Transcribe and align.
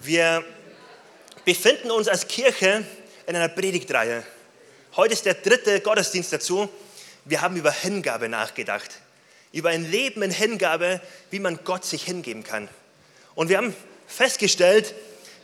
Wir 0.00 0.44
befinden 1.44 1.90
uns 1.90 2.06
als 2.06 2.28
Kirche 2.28 2.84
in 3.26 3.34
einer 3.34 3.48
Predigtreihe. 3.48 4.22
Heute 4.94 5.12
ist 5.12 5.26
der 5.26 5.34
dritte 5.34 5.80
Gottesdienst 5.80 6.32
dazu. 6.32 6.68
Wir 7.24 7.40
haben 7.40 7.56
über 7.56 7.72
Hingabe 7.72 8.28
nachgedacht. 8.28 9.00
Über 9.52 9.70
ein 9.70 9.90
Leben 9.90 10.22
in 10.22 10.30
Hingabe, 10.30 11.00
wie 11.30 11.40
man 11.40 11.58
Gott 11.64 11.84
sich 11.84 12.04
hingeben 12.04 12.44
kann. 12.44 12.68
Und 13.34 13.48
wir 13.48 13.56
haben 13.56 13.74
festgestellt, 14.06 14.94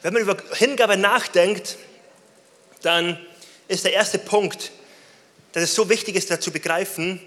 wenn 0.02 0.12
man 0.12 0.22
über 0.22 0.36
Hingabe 0.54 0.96
nachdenkt, 0.96 1.76
dann 2.82 3.18
ist 3.66 3.84
der 3.84 3.92
erste 3.92 4.18
Punkt, 4.18 4.70
dass 5.52 5.64
es 5.64 5.74
so 5.74 5.88
wichtig 5.88 6.14
ist, 6.14 6.30
dazu 6.30 6.52
begreifen, 6.52 7.20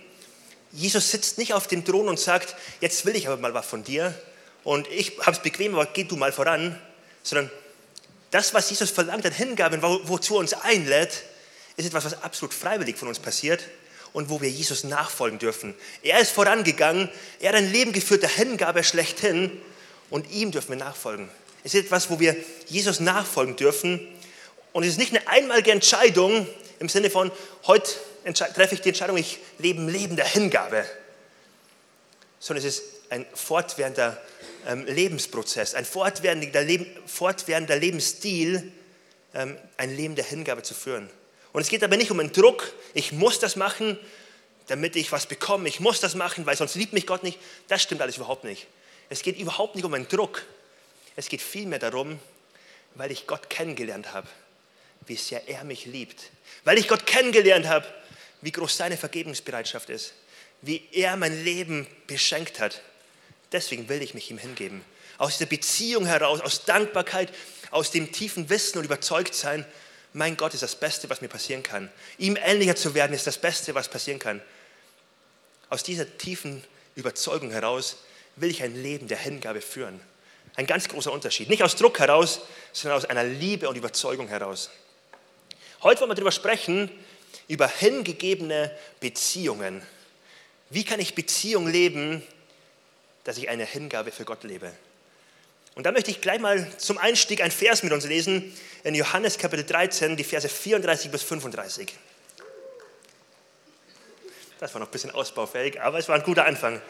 Jesus 0.71 1.11
sitzt 1.11 1.37
nicht 1.37 1.53
auf 1.53 1.67
dem 1.67 1.83
Thron 1.83 2.07
und 2.07 2.19
sagt, 2.19 2.55
jetzt 2.79 3.05
will 3.05 3.15
ich 3.15 3.27
aber 3.27 3.37
mal 3.37 3.53
was 3.53 3.65
von 3.65 3.83
dir 3.83 4.13
und 4.63 4.87
ich 4.89 5.17
habe 5.19 5.31
es 5.31 5.39
bequem, 5.39 5.73
aber 5.73 5.87
geh 5.87 6.03
du 6.03 6.15
mal 6.15 6.31
voran, 6.31 6.79
sondern 7.27 7.51
das, 8.31 8.53
was 8.53 8.69
Jesus 8.69 8.89
verlangt 8.89 9.25
an 9.25 9.33
Hingabe, 9.33 9.81
wo, 9.81 9.99
wozu 10.03 10.35
er 10.35 10.39
uns 10.39 10.53
einlädt, 10.53 11.23
ist 11.75 11.85
etwas, 11.85 12.05
was 12.05 12.23
absolut 12.23 12.53
freiwillig 12.53 12.97
von 12.97 13.07
uns 13.07 13.19
passiert 13.19 13.63
und 14.13 14.29
wo 14.29 14.41
wir 14.41 14.49
Jesus 14.49 14.85
nachfolgen 14.85 15.37
dürfen. 15.37 15.75
Er 16.03 16.19
ist 16.19 16.31
vorangegangen, 16.31 17.09
er 17.39 17.49
hat 17.49 17.55
ein 17.55 17.71
Leben 17.71 17.91
geführt 17.91 18.23
der 18.23 18.29
Hingabe 18.29 18.83
schlechthin 18.83 19.61
und 20.09 20.31
ihm 20.31 20.51
dürfen 20.51 20.69
wir 20.69 20.77
nachfolgen. 20.77 21.29
Es 21.63 21.73
ist 21.73 21.85
etwas, 21.85 22.09
wo 22.09 22.19
wir 22.19 22.35
Jesus 22.67 23.01
nachfolgen 23.01 23.57
dürfen 23.57 24.07
und 24.71 24.83
es 24.83 24.91
ist 24.91 24.97
nicht 24.97 25.15
eine 25.15 25.27
einmalige 25.27 25.71
Entscheidung 25.71 26.47
im 26.79 26.89
Sinne 26.89 27.09
von, 27.09 27.31
heute 27.65 27.91
treffe 28.33 28.75
ich 28.75 28.81
die 28.81 28.89
Entscheidung, 28.89 29.17
ich 29.17 29.39
lebe 29.57 29.81
ein 29.81 29.89
Leben 29.89 30.15
der 30.15 30.27
Hingabe, 30.27 30.85
sondern 32.39 32.65
es 32.65 32.77
ist 32.77 32.83
ein 33.09 33.25
fortwährender 33.33 34.21
Lebensprozess, 34.75 35.75
ein 35.75 35.85
fortwährender, 35.85 36.61
Leben, 36.61 36.85
fortwährender 37.05 37.77
Lebensstil, 37.77 38.71
ähm, 39.33 39.57
ein 39.77 39.95
Leben 39.95 40.15
der 40.15 40.25
Hingabe 40.25 40.63
zu 40.63 40.73
führen. 40.73 41.09
Und 41.53 41.61
es 41.61 41.69
geht 41.69 41.83
aber 41.83 41.97
nicht 41.97 42.11
um 42.11 42.19
einen 42.19 42.31
Druck, 42.31 42.73
ich 42.93 43.11
muss 43.11 43.39
das 43.39 43.55
machen, 43.55 43.97
damit 44.67 44.95
ich 44.95 45.11
was 45.11 45.25
bekomme, 45.25 45.69
ich 45.69 45.79
muss 45.79 46.01
das 46.01 46.15
machen, 46.15 46.45
weil 46.45 46.57
sonst 46.57 46.75
liebt 46.75 46.93
mich 46.93 47.07
Gott 47.07 47.23
nicht. 47.23 47.39
Das 47.67 47.81
stimmt 47.81 48.01
alles 48.01 48.17
überhaupt 48.17 48.43
nicht. 48.43 48.67
Es 49.09 49.21
geht 49.21 49.39
überhaupt 49.39 49.75
nicht 49.75 49.85
um 49.85 49.93
einen 49.93 50.07
Druck. 50.07 50.45
Es 51.15 51.29
geht 51.29 51.41
vielmehr 51.41 51.79
darum, 51.79 52.19
weil 52.95 53.11
ich 53.11 53.25
Gott 53.27 53.49
kennengelernt 53.49 54.13
habe, 54.13 54.27
wie 55.05 55.15
sehr 55.15 55.47
er 55.47 55.63
mich 55.63 55.85
liebt. 55.85 56.31
Weil 56.65 56.77
ich 56.77 56.87
Gott 56.87 57.05
kennengelernt 57.05 57.67
habe, 57.67 57.85
wie 58.41 58.51
groß 58.51 58.75
seine 58.75 58.97
Vergebungsbereitschaft 58.97 59.89
ist, 59.89 60.13
wie 60.61 60.87
er 60.91 61.15
mein 61.15 61.43
Leben 61.43 61.87
beschenkt 62.07 62.59
hat. 62.59 62.81
Deswegen 63.51 63.89
will 63.89 64.01
ich 64.01 64.13
mich 64.13 64.29
ihm 64.29 64.37
hingeben. 64.37 64.83
Aus 65.17 65.37
dieser 65.37 65.49
Beziehung 65.49 66.05
heraus, 66.05 66.41
aus 66.41 66.65
Dankbarkeit, 66.65 67.33
aus 67.71 67.91
dem 67.91 68.11
tiefen 68.11 68.49
Wissen 68.49 68.77
und 68.77 68.85
Überzeugtsein, 68.85 69.65
mein 70.13 70.37
Gott 70.37 70.53
ist 70.53 70.63
das 70.63 70.75
Beste, 70.75 71.09
was 71.09 71.21
mir 71.21 71.27
passieren 71.27 71.63
kann. 71.63 71.91
Ihm 72.17 72.37
ähnlicher 72.37 72.75
zu 72.75 72.93
werden, 72.93 73.13
ist 73.13 73.27
das 73.27 73.37
Beste, 73.37 73.75
was 73.75 73.89
passieren 73.89 74.19
kann. 74.19 74.41
Aus 75.69 75.83
dieser 75.83 76.17
tiefen 76.17 76.63
Überzeugung 76.95 77.51
heraus 77.51 77.97
will 78.35 78.49
ich 78.49 78.63
ein 78.63 78.81
Leben 78.81 79.07
der 79.07 79.17
Hingabe 79.17 79.61
führen. 79.61 79.99
Ein 80.55 80.65
ganz 80.65 80.87
großer 80.87 81.11
Unterschied. 81.11 81.49
Nicht 81.49 81.61
aus 81.61 81.75
Druck 81.75 81.99
heraus, 81.99 82.41
sondern 82.73 82.97
aus 82.97 83.05
einer 83.05 83.23
Liebe 83.23 83.69
und 83.69 83.75
Überzeugung 83.75 84.27
heraus. 84.27 84.71
Heute 85.83 86.01
wollen 86.01 86.11
wir 86.11 86.15
darüber 86.15 86.31
sprechen, 86.31 86.89
über 87.47 87.67
hingegebene 87.67 88.75
Beziehungen. 88.99 89.83
Wie 90.69 90.83
kann 90.83 90.99
ich 90.99 91.13
Beziehung 91.13 91.67
leben, 91.67 92.23
dass 93.27 93.37
ich 93.37 93.49
eine 93.49 93.65
Hingabe 93.65 94.13
für 94.13 94.23
Gott 94.23 94.45
lebe? 94.45 94.71
Und 95.75 95.85
da 95.85 95.91
möchte 95.91 96.09
ich 96.09 96.21
gleich 96.21 96.39
mal 96.39 96.65
zum 96.77 96.97
Einstieg 96.97 97.41
ein 97.41 97.51
Vers 97.51 97.83
mit 97.83 97.91
uns 97.91 98.05
lesen, 98.05 98.57
in 98.85 98.95
Johannes 98.95 99.37
Kapitel 99.37 99.65
13, 99.65 100.15
die 100.15 100.23
Verse 100.23 100.47
34 100.47 101.11
bis 101.11 101.23
35. 101.23 101.93
Das 104.59 104.73
war 104.73 104.79
noch 104.79 104.87
ein 104.87 104.91
bisschen 104.91 105.11
ausbaufähig, 105.11 105.81
aber 105.81 105.99
es 105.99 106.07
war 106.07 106.15
ein 106.15 106.23
guter 106.23 106.45
Anfang. 106.45 106.81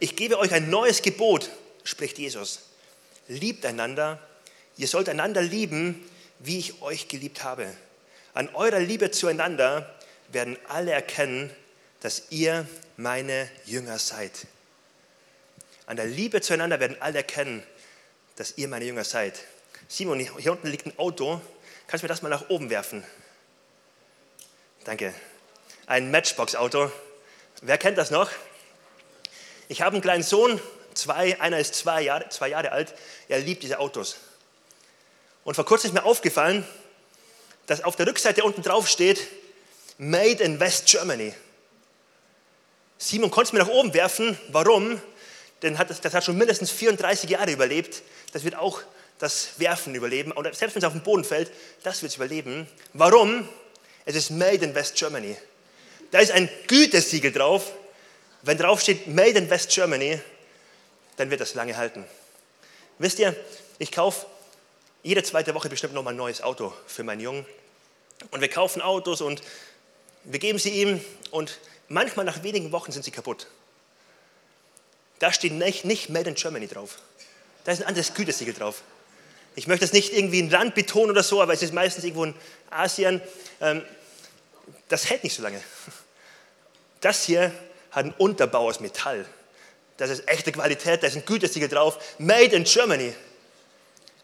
Ich 0.00 0.16
gebe 0.16 0.38
euch 0.38 0.52
ein 0.52 0.68
neues 0.68 1.00
Gebot, 1.00 1.48
spricht 1.82 2.18
Jesus. 2.18 2.60
Liebt 3.26 3.64
einander, 3.64 4.20
ihr 4.76 4.86
sollt 4.86 5.08
einander 5.08 5.40
lieben, 5.40 6.06
wie 6.40 6.58
ich 6.58 6.82
euch 6.82 7.08
geliebt 7.08 7.42
habe. 7.42 7.74
An 8.34 8.50
eurer 8.54 8.80
Liebe 8.80 9.10
zueinander 9.10 9.98
werden 10.28 10.58
alle 10.68 10.92
erkennen, 10.92 11.50
dass 12.00 12.24
ihr 12.28 12.68
meine 12.98 13.48
Jünger 13.64 13.98
seid. 13.98 14.46
An 15.86 15.96
der 15.96 16.06
Liebe 16.06 16.40
zueinander 16.40 16.80
werden 16.80 16.96
alle 17.00 17.18
erkennen, 17.18 17.62
dass 18.36 18.56
ihr 18.56 18.68
meine 18.68 18.84
Jünger 18.84 19.04
seid. 19.04 19.38
Simon, 19.88 20.18
hier 20.18 20.52
unten 20.52 20.68
liegt 20.68 20.86
ein 20.86 20.98
Auto. 20.98 21.40
Kannst 21.86 22.02
du 22.02 22.06
mir 22.06 22.08
das 22.08 22.22
mal 22.22 22.30
nach 22.30 22.48
oben 22.48 22.70
werfen? 22.70 23.04
Danke. 24.84 25.14
Ein 25.86 26.10
Matchbox-Auto. 26.10 26.90
Wer 27.60 27.78
kennt 27.78 27.98
das 27.98 28.10
noch? 28.10 28.30
Ich 29.68 29.82
habe 29.82 29.94
einen 29.94 30.02
kleinen 30.02 30.22
Sohn, 30.22 30.60
zwei, 30.94 31.40
einer 31.40 31.58
ist 31.58 31.74
zwei 31.74 32.02
Jahre, 32.02 32.28
zwei 32.30 32.48
Jahre 32.48 32.72
alt. 32.72 32.94
Er 33.28 33.40
liebt 33.40 33.62
diese 33.62 33.78
Autos. 33.78 34.16
Und 35.44 35.54
vor 35.54 35.66
kurzem 35.66 35.88
ist 35.88 35.94
mir 35.94 36.04
aufgefallen, 36.04 36.66
dass 37.66 37.84
auf 37.84 37.96
der 37.96 38.06
Rückseite 38.06 38.44
unten 38.44 38.62
drauf 38.62 38.88
steht, 38.88 39.26
Made 39.98 40.42
in 40.42 40.58
West 40.60 40.86
Germany. 40.86 41.34
Simon 42.98 43.30
konnte 43.30 43.48
es 43.48 43.52
mir 43.52 43.58
nach 43.60 43.68
oben 43.68 43.92
werfen. 43.94 44.38
Warum? 44.48 45.00
Denn 45.62 45.76
das, 45.76 46.00
das 46.00 46.14
hat 46.14 46.24
schon 46.24 46.36
mindestens 46.36 46.70
34 46.70 47.30
Jahre 47.30 47.50
überlebt. 47.50 48.02
Das 48.32 48.44
wird 48.44 48.56
auch 48.56 48.82
das 49.18 49.58
Werfen 49.58 49.94
überleben. 49.94 50.32
Und 50.32 50.44
selbst 50.54 50.74
wenn 50.74 50.82
es 50.82 50.84
auf 50.84 50.92
den 50.92 51.02
Boden 51.02 51.24
fällt, 51.24 51.50
das 51.82 52.02
wird 52.02 52.10
es 52.10 52.16
überleben. 52.16 52.66
Warum? 52.92 53.48
Es 54.04 54.16
ist 54.16 54.30
Made 54.30 54.64
in 54.64 54.74
West 54.74 54.96
Germany. 54.96 55.36
Da 56.10 56.18
ist 56.18 56.32
ein 56.32 56.48
Gütesiegel 56.66 57.32
drauf. 57.32 57.72
Wenn 58.42 58.58
drauf 58.58 58.80
steht 58.80 59.06
Made 59.06 59.38
in 59.38 59.48
West 59.48 59.70
Germany, 59.70 60.20
dann 61.16 61.30
wird 61.30 61.40
das 61.40 61.54
lange 61.54 61.76
halten. 61.76 62.04
Wisst 62.98 63.18
ihr, 63.18 63.34
ich 63.78 63.90
kaufe 63.90 64.26
jede 65.02 65.22
zweite 65.22 65.54
Woche 65.54 65.68
bestimmt 65.68 65.94
noch 65.94 66.02
mal 66.02 66.10
ein 66.10 66.16
neues 66.16 66.42
Auto 66.42 66.72
für 66.86 67.04
meinen 67.04 67.20
Jungen. 67.20 67.46
Und 68.30 68.40
wir 68.40 68.48
kaufen 68.48 68.82
Autos 68.82 69.20
und 69.20 69.42
wir 70.24 70.38
geben 70.38 70.58
sie 70.58 70.70
ihm 70.70 71.04
und 71.30 71.58
manchmal 71.88 72.24
nach 72.24 72.42
wenigen 72.42 72.72
Wochen 72.72 72.92
sind 72.92 73.04
sie 73.04 73.10
kaputt. 73.10 73.46
Da 75.18 75.32
steht 75.32 75.52
nicht, 75.52 75.84
nicht 75.84 76.10
Made 76.10 76.28
in 76.28 76.34
Germany 76.34 76.66
drauf. 76.66 76.98
Da 77.64 77.72
ist 77.72 77.80
ein 77.80 77.86
anderes 77.86 78.14
Gütesiegel 78.14 78.54
drauf. 78.54 78.82
Ich 79.56 79.66
möchte 79.66 79.84
das 79.86 79.92
nicht 79.92 80.12
irgendwie 80.12 80.42
ein 80.42 80.50
Land 80.50 80.74
betonen 80.74 81.10
oder 81.10 81.22
so, 81.22 81.40
aber 81.40 81.52
es 81.52 81.62
ist 81.62 81.72
meistens 81.72 82.04
irgendwo 82.04 82.24
in 82.24 82.34
Asien. 82.70 83.20
Ähm, 83.60 83.82
das 84.88 85.08
hält 85.08 85.24
nicht 85.24 85.34
so 85.34 85.42
lange. 85.42 85.62
Das 87.00 87.24
hier 87.24 87.52
hat 87.90 88.04
einen 88.04 88.14
Unterbau 88.14 88.68
aus 88.68 88.80
Metall. 88.80 89.24
Das 89.96 90.10
ist 90.10 90.26
echte 90.28 90.50
Qualität, 90.50 91.02
da 91.02 91.06
ist 91.06 91.16
ein 91.16 91.24
Gütesiegel 91.24 91.68
drauf. 91.68 91.98
Made 92.18 92.56
in 92.56 92.64
Germany 92.64 93.14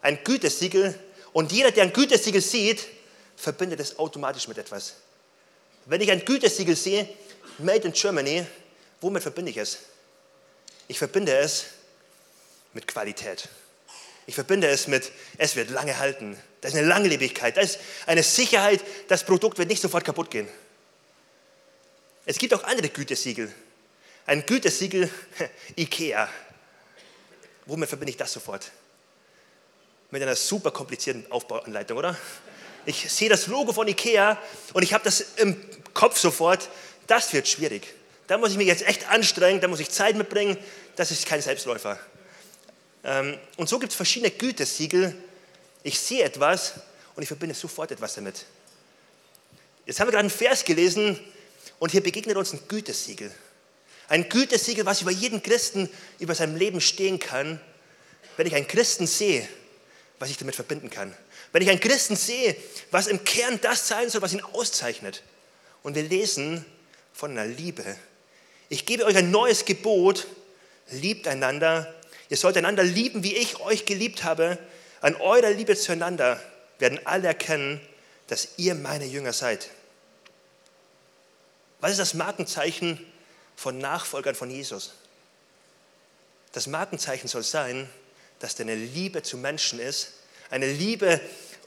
ein 0.01 0.23
Gütesiegel 0.23 0.97
und 1.33 1.51
jeder, 1.51 1.71
der 1.71 1.83
ein 1.83 1.93
Gütesiegel 1.93 2.41
sieht, 2.41 2.87
verbindet 3.35 3.79
es 3.79 3.97
automatisch 3.97 4.47
mit 4.47 4.57
etwas. 4.57 4.95
Wenn 5.85 6.01
ich 6.01 6.11
ein 6.11 6.25
Gütesiegel 6.25 6.75
sehe, 6.75 7.07
Made 7.59 7.87
in 7.87 7.93
Germany, 7.93 8.45
womit 8.99 9.23
verbinde 9.23 9.51
ich 9.51 9.57
es? 9.57 9.77
Ich 10.91 10.97
verbinde 10.97 11.33
es 11.37 11.67
mit 12.73 12.85
Qualität. 12.85 13.47
Ich 14.27 14.35
verbinde 14.35 14.67
es 14.67 14.87
mit, 14.87 15.09
es 15.37 15.55
wird 15.55 15.69
lange 15.69 15.97
halten. 15.99 16.37
Da 16.59 16.67
ist 16.67 16.75
eine 16.75 16.85
Langlebigkeit, 16.85 17.55
da 17.55 17.61
ist 17.61 17.79
eine 18.07 18.23
Sicherheit, 18.23 18.83
das 19.07 19.23
Produkt 19.23 19.57
wird 19.57 19.69
nicht 19.69 19.81
sofort 19.81 20.03
kaputt 20.03 20.29
gehen. 20.29 20.49
Es 22.25 22.37
gibt 22.37 22.53
auch 22.53 22.65
andere 22.65 22.89
Gütesiegel. 22.89 23.49
Ein 24.25 24.45
Gütesiegel 24.45 25.09
IKEA. 25.77 26.27
Womit 27.67 27.87
verbinde 27.87 28.11
ich 28.11 28.17
das 28.17 28.33
sofort? 28.33 28.69
mit 30.09 30.21
einer 30.21 30.35
super 30.35 30.71
komplizierten 30.71 31.25
Aufbauanleitung, 31.31 31.97
oder? 31.97 32.17
Ich 32.85 33.09
sehe 33.09 33.29
das 33.29 33.47
Logo 33.47 33.71
von 33.71 33.87
Ikea 33.87 34.37
und 34.73 34.83
ich 34.83 34.93
habe 34.93 35.05
das 35.05 35.21
im 35.37 35.55
Kopf 35.93 36.19
sofort. 36.19 36.67
Das 37.07 37.31
wird 37.31 37.47
schwierig. 37.47 37.87
Da 38.27 38.37
muss 38.37 38.51
ich 38.51 38.57
mich 38.57 38.67
jetzt 38.67 38.87
echt 38.87 39.09
anstrengen, 39.09 39.59
da 39.59 39.67
muss 39.67 39.81
ich 39.81 39.89
Zeit 39.89 40.15
mitbringen. 40.15 40.57
Das 40.95 41.11
ist 41.11 41.25
kein 41.25 41.41
Selbstläufer. 41.41 41.99
Ähm, 43.03 43.37
und 43.57 43.69
so 43.69 43.79
gibt 43.79 43.91
es 43.91 43.95
verschiedene 43.95 44.31
Gütesiegel. 44.31 45.15
Ich 45.83 45.99
sehe 45.99 46.23
etwas 46.23 46.73
und 47.15 47.23
ich 47.23 47.27
verbinde 47.27 47.55
sofort 47.55 47.91
etwas 47.91 48.15
damit. 48.15 48.45
Jetzt 49.85 49.99
haben 49.99 50.07
wir 50.07 50.11
gerade 50.11 50.21
einen 50.21 50.29
Vers 50.29 50.63
gelesen 50.63 51.19
und 51.79 51.91
hier 51.91 52.01
begegnet 52.01 52.37
uns 52.37 52.53
ein 52.53 52.59
Gütesiegel. 52.67 53.31
Ein 54.07 54.29
Gütesiegel, 54.29 54.85
was 54.85 55.01
über 55.01 55.11
jeden 55.11 55.41
Christen, 55.41 55.89
über 56.19 56.35
sein 56.35 56.57
Leben 56.57 56.81
stehen 56.81 57.17
kann. 57.17 57.59
Wenn 58.37 58.45
ich 58.45 58.55
einen 58.55 58.67
Christen 58.67 59.07
sehe, 59.07 59.47
was 60.19 60.29
ich 60.29 60.37
damit 60.37 60.55
verbinden 60.55 60.89
kann. 60.89 61.15
Wenn 61.51 61.61
ich 61.61 61.69
einen 61.69 61.79
Christen 61.79 62.15
sehe, 62.15 62.55
was 62.91 63.07
im 63.07 63.23
Kern 63.23 63.59
das 63.61 63.87
sein 63.87 64.09
soll, 64.09 64.21
was 64.21 64.33
ihn 64.33 64.41
auszeichnet. 64.41 65.23
Und 65.81 65.95
wir 65.95 66.03
lesen 66.03 66.65
von 67.13 67.31
einer 67.31 67.45
Liebe. 67.45 67.83
Ich 68.69 68.85
gebe 68.85 69.05
euch 69.05 69.17
ein 69.17 69.31
neues 69.31 69.65
Gebot, 69.65 70.27
liebt 70.91 71.27
einander. 71.27 71.93
Ihr 72.29 72.37
sollt 72.37 72.57
einander 72.57 72.83
lieben, 72.83 73.23
wie 73.23 73.35
ich 73.35 73.59
euch 73.59 73.85
geliebt 73.85 74.23
habe. 74.23 74.57
An 75.01 75.15
eurer 75.15 75.49
Liebe 75.49 75.75
zueinander 75.75 76.41
werden 76.79 76.99
alle 77.05 77.27
erkennen, 77.27 77.81
dass 78.27 78.49
ihr 78.57 78.75
meine 78.75 79.05
Jünger 79.05 79.33
seid. 79.33 79.69
Was 81.79 81.91
ist 81.91 81.99
das 81.99 82.13
Markenzeichen 82.13 83.05
von 83.55 83.77
Nachfolgern 83.77 84.35
von 84.35 84.49
Jesus? 84.49 84.93
Das 86.51 86.67
Markenzeichen 86.67 87.27
soll 87.27 87.43
sein, 87.43 87.89
dass 88.39 88.55
deine 88.55 88.75
Liebe 88.75 89.23
zu 89.23 89.37
Menschen 89.37 89.79
ist, 89.79 90.13
eine 90.49 90.71
Liebe 90.71 91.19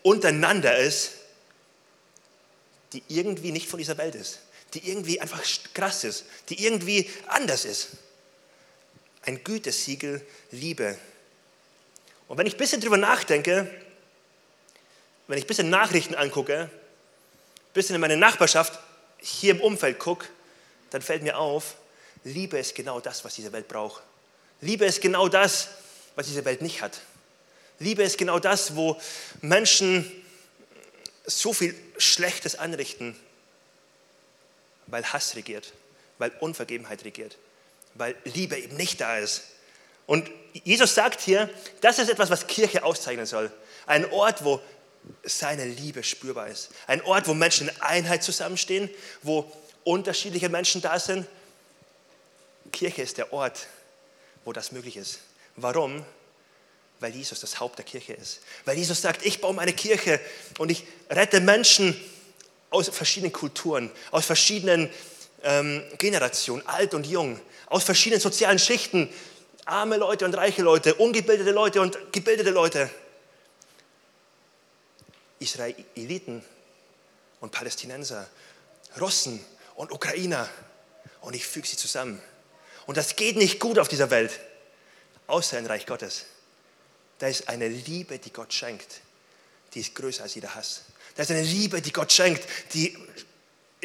untereinander 0.03 0.77
ist, 0.77 1.13
die 2.93 3.03
irgendwie 3.09 3.51
nicht 3.51 3.69
von 3.69 3.79
dieser 3.79 3.99
Welt 3.99 4.15
ist, 4.15 4.41
die 4.75 4.89
irgendwie 4.89 5.21
einfach 5.21 5.43
krass 5.73 6.05
ist, 6.05 6.25
die 6.49 6.65
irgendwie 6.65 7.11
anders 7.27 7.65
ist. 7.65 7.89
Ein 9.27 9.43
Gütesiegel 9.43 10.25
Liebe. 10.51 10.99
Und 12.29 12.39
wenn 12.39 12.47
ich 12.47 12.55
ein 12.55 12.59
bisschen 12.59 12.81
drüber 12.81 12.97
nachdenke, 12.99 13.71
wenn 15.27 15.39
ich 15.39 15.45
ein 15.45 15.49
bisschen 15.49 15.71
Nachrichten 15.71 16.15
angucke, 16.15 16.63
ein 16.65 16.71
bisschen 17.73 17.95
in 17.95 18.01
meine 18.01 18.17
Nachbarschaft 18.17 18.79
hier 19.19 19.53
im 19.53 19.61
Umfeld 19.61 19.99
gucke, 19.99 20.29
dann 20.91 21.01
fällt 21.01 21.23
mir 21.23 21.39
auf, 21.39 21.77
Liebe 22.25 22.59
ist 22.59 22.75
genau 22.75 23.01
das, 23.01 23.25
was 23.25 23.35
diese 23.35 23.53
Welt 23.53 23.69
braucht. 23.69 24.03
Liebe 24.61 24.85
ist 24.85 25.01
genau 25.01 25.29
das, 25.29 25.69
was 26.15 26.27
diese 26.27 26.45
Welt 26.45 26.63
nicht 26.63 26.83
hat. 26.83 27.01
Liebe 27.79 28.03
ist 28.03 28.19
genau 28.19 28.39
das, 28.39 28.77
wo 28.77 29.01
Menschen 29.41 30.11
so 31.27 31.53
viel 31.53 31.75
Schlechtes 31.99 32.57
anrichten, 32.57 33.17
weil 34.87 35.05
Hass 35.13 35.35
regiert, 35.37 35.73
weil 36.19 36.31
Unvergebenheit 36.41 37.05
regiert, 37.05 37.37
weil 37.95 38.15
Liebe 38.25 38.57
eben 38.59 38.77
nicht 38.77 39.01
da 39.01 39.19
ist. 39.19 39.43
Und 40.07 40.31
Jesus 40.53 40.95
sagt 40.95 41.21
hier, 41.21 41.49
das 41.81 41.99
ist 41.99 42.11
etwas, 42.11 42.31
was 42.31 42.47
Kirche 42.47 42.85
auszeichnen 42.85 43.27
soll. 43.27 43.51
Ein 43.87 44.11
Ort, 44.11 44.45
wo 44.45 44.61
seine 45.23 45.65
Liebe 45.65 46.03
spürbar 46.03 46.49
ist. 46.49 46.71
Ein 46.87 47.03
Ort, 47.03 47.29
wo 47.29 47.35
Menschen 47.35 47.69
in 47.69 47.83
Einheit 47.83 48.23
zusammenstehen, 48.23 48.91
wo 49.23 49.51
unterschiedliche 49.85 50.49
Menschen 50.49 50.81
da 50.81 50.99
sind. 50.99 51.27
Kirche 52.73 53.03
ist 53.03 53.19
der 53.19 53.33
Ort, 53.33 53.67
wo 54.45 54.53
das 54.53 54.73
möglich 54.73 54.97
ist. 54.97 55.21
Warum? 55.57 56.05
Weil 57.01 57.15
Jesus 57.15 57.41
das 57.41 57.61
Haupt 57.61 57.79
der 57.79 57.85
Kirche 57.85 58.15
ist. 58.15 58.41
Weil 58.65 58.79
Jesus 58.79 59.01
sagt, 59.01 59.25
ich 59.25 59.41
baue 59.41 59.55
meine 59.55 59.73
Kirche 59.73 60.21
und 60.59 60.71
ich 60.71 60.85
rette 61.11 61.41
Menschen 61.41 61.99
aus 62.71 62.89
verschiedenen 62.89 63.33
Kulturen, 63.33 63.91
aus 64.11 64.27
verschiedenen 64.27 64.91
ähm, 65.45 65.83
Generationen, 65.99 66.67
alt 66.67 66.95
und 66.95 67.07
jung, 67.07 67.41
aus 67.67 67.85
verschiedenen 67.85 68.21
sozialen 68.21 68.59
Schichten, 68.59 69.09
arme 69.65 69.97
Leute 69.97 70.25
und 70.25 70.35
reiche 70.35 70.63
Leute, 70.63 70.95
ungebildete 70.95 71.51
Leute 71.53 71.81
und 71.81 71.99
gebildete 72.13 72.51
Leute. 72.51 72.91
Israeliten 75.39 76.43
und 77.41 77.53
Palästinenser, 77.53 78.29
Russen 79.01 79.45
und 79.75 79.93
Ukrainer. 79.93 80.49
Und 81.21 81.35
ich 81.35 81.47
füge 81.47 81.67
sie 81.67 81.77
zusammen. 81.77 82.21
Und 82.87 82.97
das 82.97 83.17
geht 83.17 83.37
nicht 83.37 83.61
gut 83.61 83.79
auf 83.79 83.89
dieser 83.89 84.11
Welt, 84.11 84.39
außer 85.27 85.59
im 85.59 85.67
Reich 85.67 85.87
Gottes. 85.87 86.27
Da 87.19 87.29
ist 87.29 87.49
eine 87.49 87.69
Liebe, 87.69 88.19
die 88.19 88.33
Gott 88.33 88.53
schenkt, 88.53 89.01
die 89.73 89.81
ist 89.81 89.95
größer 89.95 90.25
als 90.25 90.35
jeder 90.35 90.55
Hass. 90.55 90.83
Da 91.15 91.23
ist 91.23 91.31
eine 91.31 91.43
Liebe, 91.43 91.81
die 91.81 91.93
Gott 91.93 92.13
schenkt, 92.13 92.43
die 92.75 92.97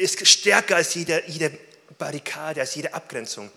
ist 0.00 0.26
stärker 0.26 0.76
als 0.76 0.94
jede, 0.94 1.22
jede 1.26 1.52
Barrikade, 1.98 2.60
als 2.60 2.74
jede 2.74 2.94
Abgrenzung. 2.94 3.50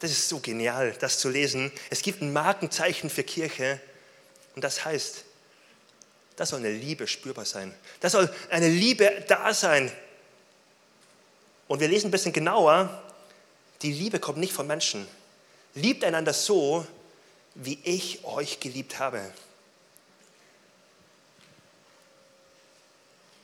Das 0.00 0.10
ist 0.10 0.28
so 0.28 0.40
genial, 0.40 0.94
das 0.98 1.18
zu 1.18 1.28
lesen. 1.28 1.70
Es 1.88 2.02
gibt 2.02 2.20
ein 2.22 2.32
Markenzeichen 2.32 3.08
für 3.08 3.22
Kirche 3.22 3.80
und 4.54 4.64
das 4.64 4.84
heißt, 4.84 5.24
da 6.36 6.46
soll 6.46 6.60
eine 6.60 6.72
Liebe 6.72 7.06
spürbar 7.06 7.44
sein. 7.44 7.74
Da 8.00 8.10
soll 8.10 8.32
eine 8.50 8.68
Liebe 8.68 9.24
da 9.28 9.54
sein. 9.54 9.92
Und 11.68 11.80
wir 11.80 11.88
lesen 11.88 12.08
ein 12.08 12.10
bisschen 12.10 12.32
genauer, 12.32 13.02
die 13.82 13.92
Liebe 13.92 14.18
kommt 14.18 14.38
nicht 14.38 14.52
von 14.52 14.66
Menschen. 14.66 15.06
Liebt 15.74 16.04
einander 16.04 16.32
so, 16.32 16.86
wie 17.54 17.78
ich 17.84 18.24
euch 18.24 18.60
geliebt 18.60 18.98
habe. 18.98 19.22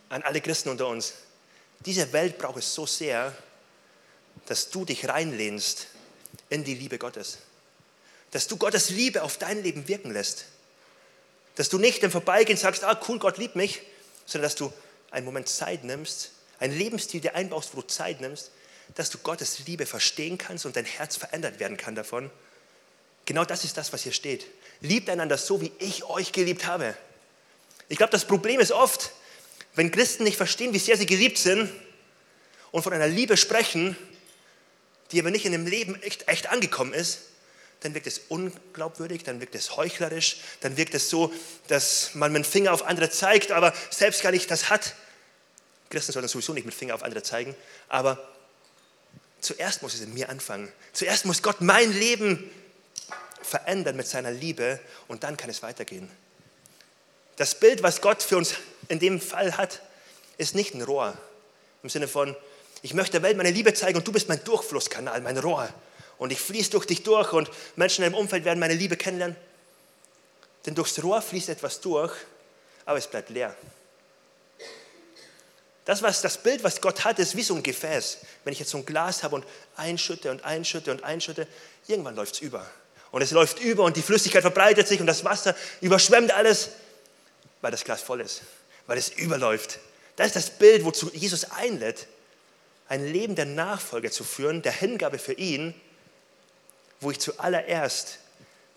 An 0.08 0.22
alle 0.22 0.40
Christen 0.40 0.70
unter 0.70 0.88
uns. 0.88 1.14
Diese 1.80 2.12
Welt 2.12 2.38
braucht 2.38 2.58
es 2.58 2.74
so 2.74 2.86
sehr, 2.86 3.34
dass 4.46 4.70
du 4.70 4.84
dich 4.84 5.08
reinlehnst 5.08 5.88
in 6.48 6.64
die 6.64 6.74
Liebe 6.74 6.98
Gottes. 6.98 7.38
Dass 8.30 8.46
du 8.46 8.56
Gottes 8.56 8.90
Liebe 8.90 9.22
auf 9.22 9.38
dein 9.38 9.62
Leben 9.62 9.88
wirken 9.88 10.12
lässt. 10.12 10.46
Dass 11.56 11.68
du 11.68 11.78
nicht 11.78 12.02
im 12.02 12.10
Vorbeigehen 12.10 12.58
sagst, 12.58 12.84
ah 12.84 13.00
cool, 13.08 13.18
Gott 13.18 13.38
liebt 13.38 13.56
mich, 13.56 13.82
sondern 14.26 14.46
dass 14.46 14.54
du 14.54 14.72
einen 15.10 15.26
Moment 15.26 15.48
Zeit 15.48 15.84
nimmst, 15.84 16.30
einen 16.60 16.76
Lebensstil 16.76 17.20
dir 17.20 17.34
einbaust, 17.34 17.70
wo 17.74 17.80
du 17.80 17.86
Zeit 17.86 18.20
nimmst, 18.20 18.50
dass 18.94 19.10
du 19.10 19.18
Gottes 19.18 19.60
Liebe 19.66 19.86
verstehen 19.86 20.38
kannst 20.38 20.66
und 20.66 20.76
dein 20.76 20.84
Herz 20.84 21.16
verändert 21.16 21.60
werden 21.60 21.76
kann 21.76 21.94
davon. 21.94 22.30
Genau 23.24 23.44
das 23.44 23.64
ist 23.64 23.76
das, 23.76 23.92
was 23.92 24.02
hier 24.02 24.12
steht. 24.12 24.46
Liebt 24.80 25.10
einander 25.10 25.36
so, 25.36 25.60
wie 25.60 25.72
ich 25.78 26.04
euch 26.04 26.32
geliebt 26.32 26.66
habe. 26.66 26.96
Ich 27.88 27.98
glaube, 27.98 28.10
das 28.10 28.24
Problem 28.24 28.60
ist 28.60 28.72
oft, 28.72 29.12
wenn 29.78 29.92
Christen 29.92 30.24
nicht 30.24 30.36
verstehen, 30.36 30.72
wie 30.72 30.80
sehr 30.80 30.96
sie 30.96 31.06
geliebt 31.06 31.38
sind 31.38 31.70
und 32.72 32.82
von 32.82 32.92
einer 32.92 33.06
Liebe 33.06 33.36
sprechen, 33.36 33.96
die 35.12 35.20
aber 35.20 35.30
nicht 35.30 35.46
in 35.46 35.52
dem 35.52 35.68
Leben 35.68 35.94
echt, 36.02 36.26
echt 36.26 36.48
angekommen 36.48 36.92
ist, 36.92 37.20
dann 37.80 37.94
wirkt 37.94 38.08
es 38.08 38.22
unglaubwürdig, 38.28 39.22
dann 39.22 39.40
wirkt 39.40 39.54
es 39.54 39.76
heuchlerisch, 39.76 40.38
dann 40.62 40.76
wirkt 40.76 40.94
es 40.94 41.08
so, 41.08 41.32
dass 41.68 42.10
man 42.14 42.32
mit 42.32 42.44
dem 42.44 42.50
Finger 42.50 42.72
auf 42.72 42.82
andere 42.82 43.08
zeigt, 43.08 43.52
aber 43.52 43.72
selbst 43.90 44.20
gar 44.20 44.32
nicht 44.32 44.50
das 44.50 44.68
hat. 44.68 44.96
Christen 45.90 46.10
sollen 46.10 46.26
sowieso 46.26 46.54
nicht 46.54 46.66
mit 46.66 46.74
dem 46.74 46.78
Finger 46.78 46.96
auf 46.96 47.04
andere 47.04 47.22
zeigen, 47.22 47.54
aber 47.88 48.28
zuerst 49.40 49.82
muss 49.82 49.94
es 49.94 50.00
in 50.00 50.12
mir 50.12 50.28
anfangen. 50.28 50.72
Zuerst 50.92 51.24
muss 51.24 51.40
Gott 51.40 51.60
mein 51.60 51.92
Leben 51.92 52.50
verändern 53.42 53.94
mit 53.94 54.08
seiner 54.08 54.32
Liebe 54.32 54.80
und 55.06 55.22
dann 55.22 55.36
kann 55.36 55.50
es 55.50 55.62
weitergehen. 55.62 56.10
Das 57.36 57.60
Bild, 57.60 57.84
was 57.84 58.00
Gott 58.00 58.24
für 58.24 58.36
uns 58.36 58.54
in 58.88 58.98
dem 58.98 59.20
Fall 59.20 59.56
hat, 59.56 59.82
ist 60.38 60.54
nicht 60.54 60.74
ein 60.74 60.82
Rohr 60.82 61.16
im 61.82 61.88
Sinne 61.88 62.08
von, 62.08 62.34
ich 62.82 62.94
möchte 62.94 63.12
der 63.12 63.22
Welt 63.22 63.36
meine 63.36 63.50
Liebe 63.50 63.74
zeigen 63.74 63.98
und 63.98 64.06
du 64.06 64.12
bist 64.12 64.28
mein 64.28 64.42
Durchflusskanal, 64.44 65.20
mein 65.20 65.38
Rohr 65.38 65.68
und 66.18 66.32
ich 66.32 66.40
fließe 66.40 66.70
durch 66.70 66.86
dich 66.86 67.02
durch 67.02 67.32
und 67.32 67.50
Menschen 67.76 68.04
in 68.04 68.10
deinem 68.10 68.20
Umfeld 68.20 68.44
werden 68.44 68.58
meine 68.58 68.74
Liebe 68.74 68.96
kennenlernen. 68.96 69.36
Denn 70.66 70.74
durchs 70.74 71.02
Rohr 71.02 71.22
fließt 71.22 71.48
etwas 71.48 71.80
durch, 71.80 72.12
aber 72.84 72.98
es 72.98 73.06
bleibt 73.06 73.30
leer. 73.30 73.54
Das, 75.84 76.02
was, 76.02 76.20
das 76.20 76.36
Bild, 76.36 76.62
was 76.62 76.82
Gott 76.82 77.04
hat, 77.04 77.18
ist 77.18 77.34
wie 77.34 77.42
so 77.42 77.54
ein 77.54 77.62
Gefäß. 77.62 78.18
Wenn 78.44 78.52
ich 78.52 78.58
jetzt 78.58 78.70
so 78.70 78.76
ein 78.76 78.84
Glas 78.84 79.22
habe 79.22 79.36
und 79.36 79.46
einschütte 79.76 80.30
und 80.30 80.44
einschütte 80.44 80.90
und 80.90 81.02
einschütte, 81.02 81.46
irgendwann 81.86 82.14
läuft 82.14 82.34
es 82.34 82.40
über. 82.40 82.66
Und 83.10 83.22
es 83.22 83.30
läuft 83.30 83.60
über 83.60 83.84
und 83.84 83.96
die 83.96 84.02
Flüssigkeit 84.02 84.42
verbreitet 84.42 84.86
sich 84.86 85.00
und 85.00 85.06
das 85.06 85.24
Wasser 85.24 85.56
überschwemmt 85.80 86.30
alles, 86.30 86.70
weil 87.62 87.70
das 87.70 87.84
Glas 87.84 88.02
voll 88.02 88.20
ist, 88.20 88.42
weil 88.88 88.98
es 88.98 89.10
überläuft. 89.10 89.78
Das 90.16 90.26
ist 90.26 90.36
das 90.36 90.50
Bild, 90.50 90.84
wozu 90.84 91.08
Jesus 91.14 91.44
einlädt, 91.52 92.08
ein 92.88 93.06
Leben 93.06 93.36
der 93.36 93.44
Nachfolge 93.44 94.10
zu 94.10 94.24
führen, 94.24 94.62
der 94.62 94.72
Hingabe 94.72 95.20
für 95.20 95.34
ihn 95.34 95.74
wo 97.00 97.10
ich 97.10 97.18
zuallererst 97.20 98.18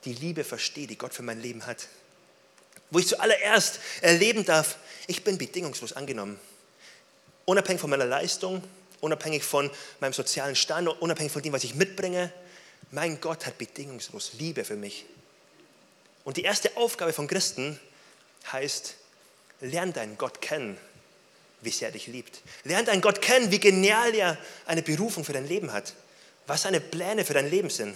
die 0.06 0.14
Liebe 0.14 0.44
verstehe, 0.44 0.88
die 0.88 0.98
Gott 0.98 1.14
für 1.14 1.24
mein 1.24 1.42
Leben 1.42 1.66
hat. 1.66 1.88
Wo 2.90 3.00
ich 3.00 3.08
zuallererst 3.08 3.80
erleben 4.02 4.46
darf, 4.46 4.78
ich 5.08 5.24
bin 5.24 5.38
bedingungslos 5.38 5.94
angenommen. 5.94 6.40
Unabhängig 7.46 7.82
von 7.82 7.90
meiner 7.90 8.06
Leistung, 8.06 8.64
unabhängig 9.00 9.44
von 9.44 9.70
meinem 10.00 10.14
sozialen 10.14 10.56
Stand, 10.56 10.88
unabhängig 10.88 11.32
von 11.32 11.42
dem, 11.42 11.54
was 11.54 11.64
ich 11.64 11.76
mitbringe. 11.76 12.32
Mein 12.92 13.22
Gott 13.22 13.46
hat 13.46 13.58
bedingungslos 13.58 14.34
Liebe 14.34 14.64
für 14.64 14.76
mich. 14.76 15.06
Und 16.24 16.38
die 16.38 16.44
erste 16.44 16.76
Aufgabe 16.78 17.14
von 17.14 17.28
Christen 17.28 17.80
heißt, 18.52 18.96
lern 19.62 19.94
deinen 19.94 20.18
Gott 20.18 20.42
kennen, 20.42 20.78
wie 21.62 21.70
sehr 21.70 21.90
er 21.90 21.92
dich 21.94 22.08
liebt. 22.08 22.42
Lern 22.64 22.86
deinen 22.86 23.02
Gott 23.02 23.22
kennen, 23.22 23.52
wie 23.52 23.60
genial 23.60 24.14
er 24.14 24.38
eine 24.66 24.82
Berufung 24.82 25.24
für 25.24 25.34
dein 25.34 25.48
Leben 25.48 25.72
hat, 25.72 25.94
was 26.48 26.64
seine 26.64 26.82
Pläne 26.82 27.24
für 27.24 27.34
dein 27.34 27.50
Leben 27.50 27.70
sind. 27.70 27.96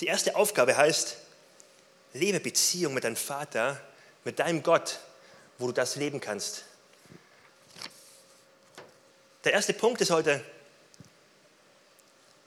Die 0.00 0.06
erste 0.06 0.34
Aufgabe 0.34 0.76
heißt, 0.76 1.16
lebe 2.14 2.40
Beziehung 2.40 2.94
mit 2.94 3.04
deinem 3.04 3.16
Vater, 3.16 3.80
mit 4.24 4.38
deinem 4.38 4.62
Gott, 4.62 4.98
wo 5.58 5.66
du 5.66 5.72
das 5.72 5.96
leben 5.96 6.20
kannst. 6.20 6.64
Der 9.44 9.52
erste 9.52 9.74
Punkt 9.74 10.00
ist 10.00 10.10
heute, 10.10 10.42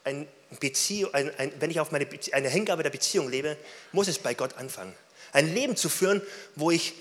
ein 0.04 0.28
Beziehung, 0.60 1.14
ein, 1.14 1.32
ein, 1.38 1.52
wenn 1.60 1.72
ich 1.72 1.80
auf 1.80 1.92
meine 1.92 2.08
eine 2.32 2.50
Hingabe 2.50 2.84
der 2.84 2.90
Beziehung 2.90 3.30
lebe, 3.30 3.58
muss 3.92 4.08
es 4.08 4.20
bei 4.20 4.34
Gott 4.34 4.56
anfangen. 4.58 4.94
Ein 5.34 5.54
Leben 5.54 5.76
zu 5.76 5.90
führen, 5.90 6.22
wo 6.56 6.72
ich 6.72 6.94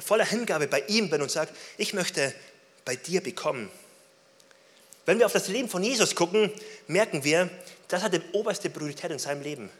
voller 0.00 0.24
Hingabe 0.24 0.66
bei 0.66 0.80
ihm 0.86 1.10
bin 1.10 1.22
und 1.22 1.30
sage, 1.30 1.52
ich 1.78 1.94
möchte 1.94 2.34
bei 2.84 2.96
dir 2.96 3.22
bekommen. 3.22 3.70
Wenn 5.06 5.18
wir 5.18 5.26
auf 5.26 5.32
das 5.32 5.48
Leben 5.48 5.68
von 5.68 5.82
Jesus 5.82 6.14
gucken, 6.14 6.50
merken 6.86 7.24
wir, 7.24 7.50
das 7.88 8.02
hat 8.02 8.14
die 8.14 8.20
oberste 8.32 8.70
Priorität 8.70 9.10
in 9.10 9.18
seinem 9.18 9.42
Leben. 9.42 9.70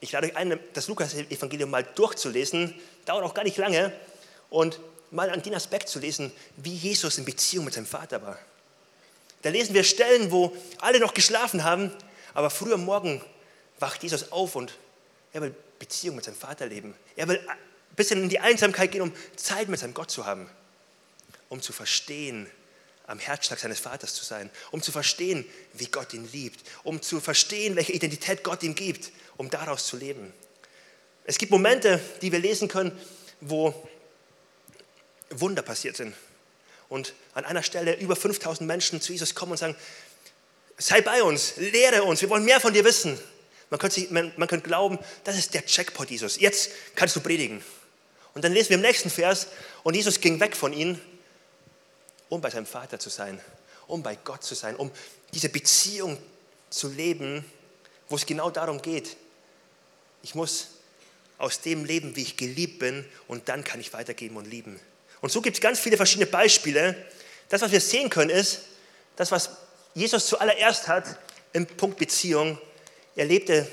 Ich 0.00 0.12
lade 0.12 0.28
euch 0.28 0.36
ein, 0.36 0.60
das 0.74 0.88
Lukas-Evangelium 0.88 1.70
mal 1.70 1.82
durchzulesen, 1.82 2.74
dauert 3.06 3.24
auch 3.24 3.34
gar 3.34 3.44
nicht 3.44 3.56
lange, 3.56 3.92
und 4.50 4.78
mal 5.10 5.30
an 5.30 5.42
den 5.42 5.54
Aspekt 5.54 5.88
zu 5.88 5.98
lesen, 5.98 6.32
wie 6.56 6.74
Jesus 6.74 7.18
in 7.18 7.24
Beziehung 7.24 7.64
mit 7.64 7.74
seinem 7.74 7.86
Vater 7.86 8.22
war. 8.22 8.38
Da 9.42 9.50
lesen 9.50 9.74
wir 9.74 9.84
Stellen, 9.84 10.30
wo 10.30 10.56
alle 10.78 11.00
noch 11.00 11.14
geschlafen 11.14 11.64
haben, 11.64 11.92
aber 12.34 12.50
früh 12.50 12.72
am 12.72 12.84
Morgen 12.84 13.22
wacht 13.78 14.02
Jesus 14.02 14.32
auf 14.32 14.56
und 14.56 14.76
er 15.32 15.42
will 15.42 15.54
Beziehung 15.78 16.16
mit 16.16 16.24
seinem 16.24 16.36
Vater 16.36 16.66
leben. 16.66 16.94
Er 17.16 17.28
will 17.28 17.38
ein 17.38 17.56
bisschen 17.96 18.22
in 18.22 18.28
die 18.28 18.40
Einsamkeit 18.40 18.92
gehen, 18.92 19.02
um 19.02 19.12
Zeit 19.36 19.68
mit 19.68 19.78
seinem 19.78 19.94
Gott 19.94 20.10
zu 20.10 20.26
haben, 20.26 20.48
um 21.48 21.60
zu 21.60 21.72
verstehen, 21.72 22.48
am 23.06 23.18
Herzschlag 23.18 23.58
seines 23.58 23.78
Vaters 23.78 24.14
zu 24.14 24.24
sein, 24.24 24.50
um 24.72 24.82
zu 24.82 24.90
verstehen, 24.90 25.44
wie 25.74 25.86
Gott 25.86 26.12
ihn 26.12 26.28
liebt, 26.32 26.68
um 26.82 27.00
zu 27.00 27.20
verstehen, 27.20 27.76
welche 27.76 27.92
Identität 27.92 28.42
Gott 28.42 28.62
ihm 28.62 28.74
gibt, 28.74 29.12
um 29.36 29.48
daraus 29.48 29.86
zu 29.86 29.96
leben. 29.96 30.32
Es 31.24 31.38
gibt 31.38 31.52
Momente, 31.52 32.00
die 32.22 32.32
wir 32.32 32.38
lesen 32.38 32.68
können, 32.68 32.98
wo 33.40 33.74
Wunder 35.30 35.62
passiert 35.62 35.96
sind. 35.96 36.14
Und 36.88 37.14
an 37.34 37.44
einer 37.44 37.62
Stelle 37.62 37.96
über 37.96 38.16
5000 38.16 38.66
Menschen 38.66 39.00
zu 39.00 39.12
Jesus 39.12 39.34
kommen 39.34 39.52
und 39.52 39.58
sagen, 39.58 39.76
sei 40.78 41.00
bei 41.00 41.22
uns, 41.22 41.56
lehre 41.56 42.04
uns, 42.04 42.20
wir 42.20 42.30
wollen 42.30 42.44
mehr 42.44 42.60
von 42.60 42.72
dir 42.72 42.84
wissen. 42.84 43.18
Man 43.70 43.80
könnte, 43.80 43.96
sich, 43.96 44.10
man, 44.10 44.32
man 44.36 44.48
könnte 44.48 44.68
glauben, 44.68 44.98
das 45.24 45.36
ist 45.36 45.54
der 45.54 45.64
Jackpot, 45.66 46.10
Jesus. 46.10 46.38
Jetzt 46.38 46.70
kannst 46.94 47.16
du 47.16 47.20
predigen. 47.20 47.62
Und 48.34 48.44
dann 48.44 48.52
lesen 48.52 48.70
wir 48.70 48.76
im 48.76 48.82
nächsten 48.82 49.10
Vers, 49.10 49.48
und 49.82 49.94
Jesus 49.94 50.20
ging 50.20 50.38
weg 50.40 50.54
von 50.54 50.72
ihnen, 50.72 51.00
um 52.28 52.40
bei 52.40 52.50
seinem 52.50 52.66
Vater 52.66 52.98
zu 52.98 53.08
sein, 53.08 53.40
um 53.86 54.02
bei 54.02 54.16
Gott 54.16 54.44
zu 54.44 54.54
sein, 54.54 54.76
um 54.76 54.90
diese 55.32 55.48
Beziehung 55.48 56.18
zu 56.70 56.88
leben, 56.88 57.44
wo 58.08 58.16
es 58.16 58.26
genau 58.26 58.50
darum 58.50 58.82
geht. 58.82 59.16
Ich 60.22 60.34
muss 60.34 60.68
aus 61.38 61.60
dem 61.60 61.84
leben, 61.84 62.14
wie 62.16 62.22
ich 62.22 62.36
geliebt 62.36 62.78
bin, 62.78 63.04
und 63.26 63.48
dann 63.48 63.64
kann 63.64 63.80
ich 63.80 63.92
weitergeben 63.92 64.36
und 64.36 64.46
lieben. 64.46 64.78
Und 65.26 65.32
so 65.32 65.42
gibt 65.42 65.56
es 65.56 65.60
ganz 65.60 65.80
viele 65.80 65.96
verschiedene 65.96 66.26
Beispiele. 66.26 66.94
Das, 67.48 67.60
was 67.60 67.72
wir 67.72 67.80
sehen 67.80 68.10
können, 68.10 68.30
ist, 68.30 68.60
das, 69.16 69.32
was 69.32 69.50
Jesus 69.92 70.28
zuallererst 70.28 70.86
hat 70.86 71.18
im 71.52 71.66
Punkt 71.66 71.98
Beziehung, 71.98 72.60
er 73.16 73.24
lebte 73.24 73.66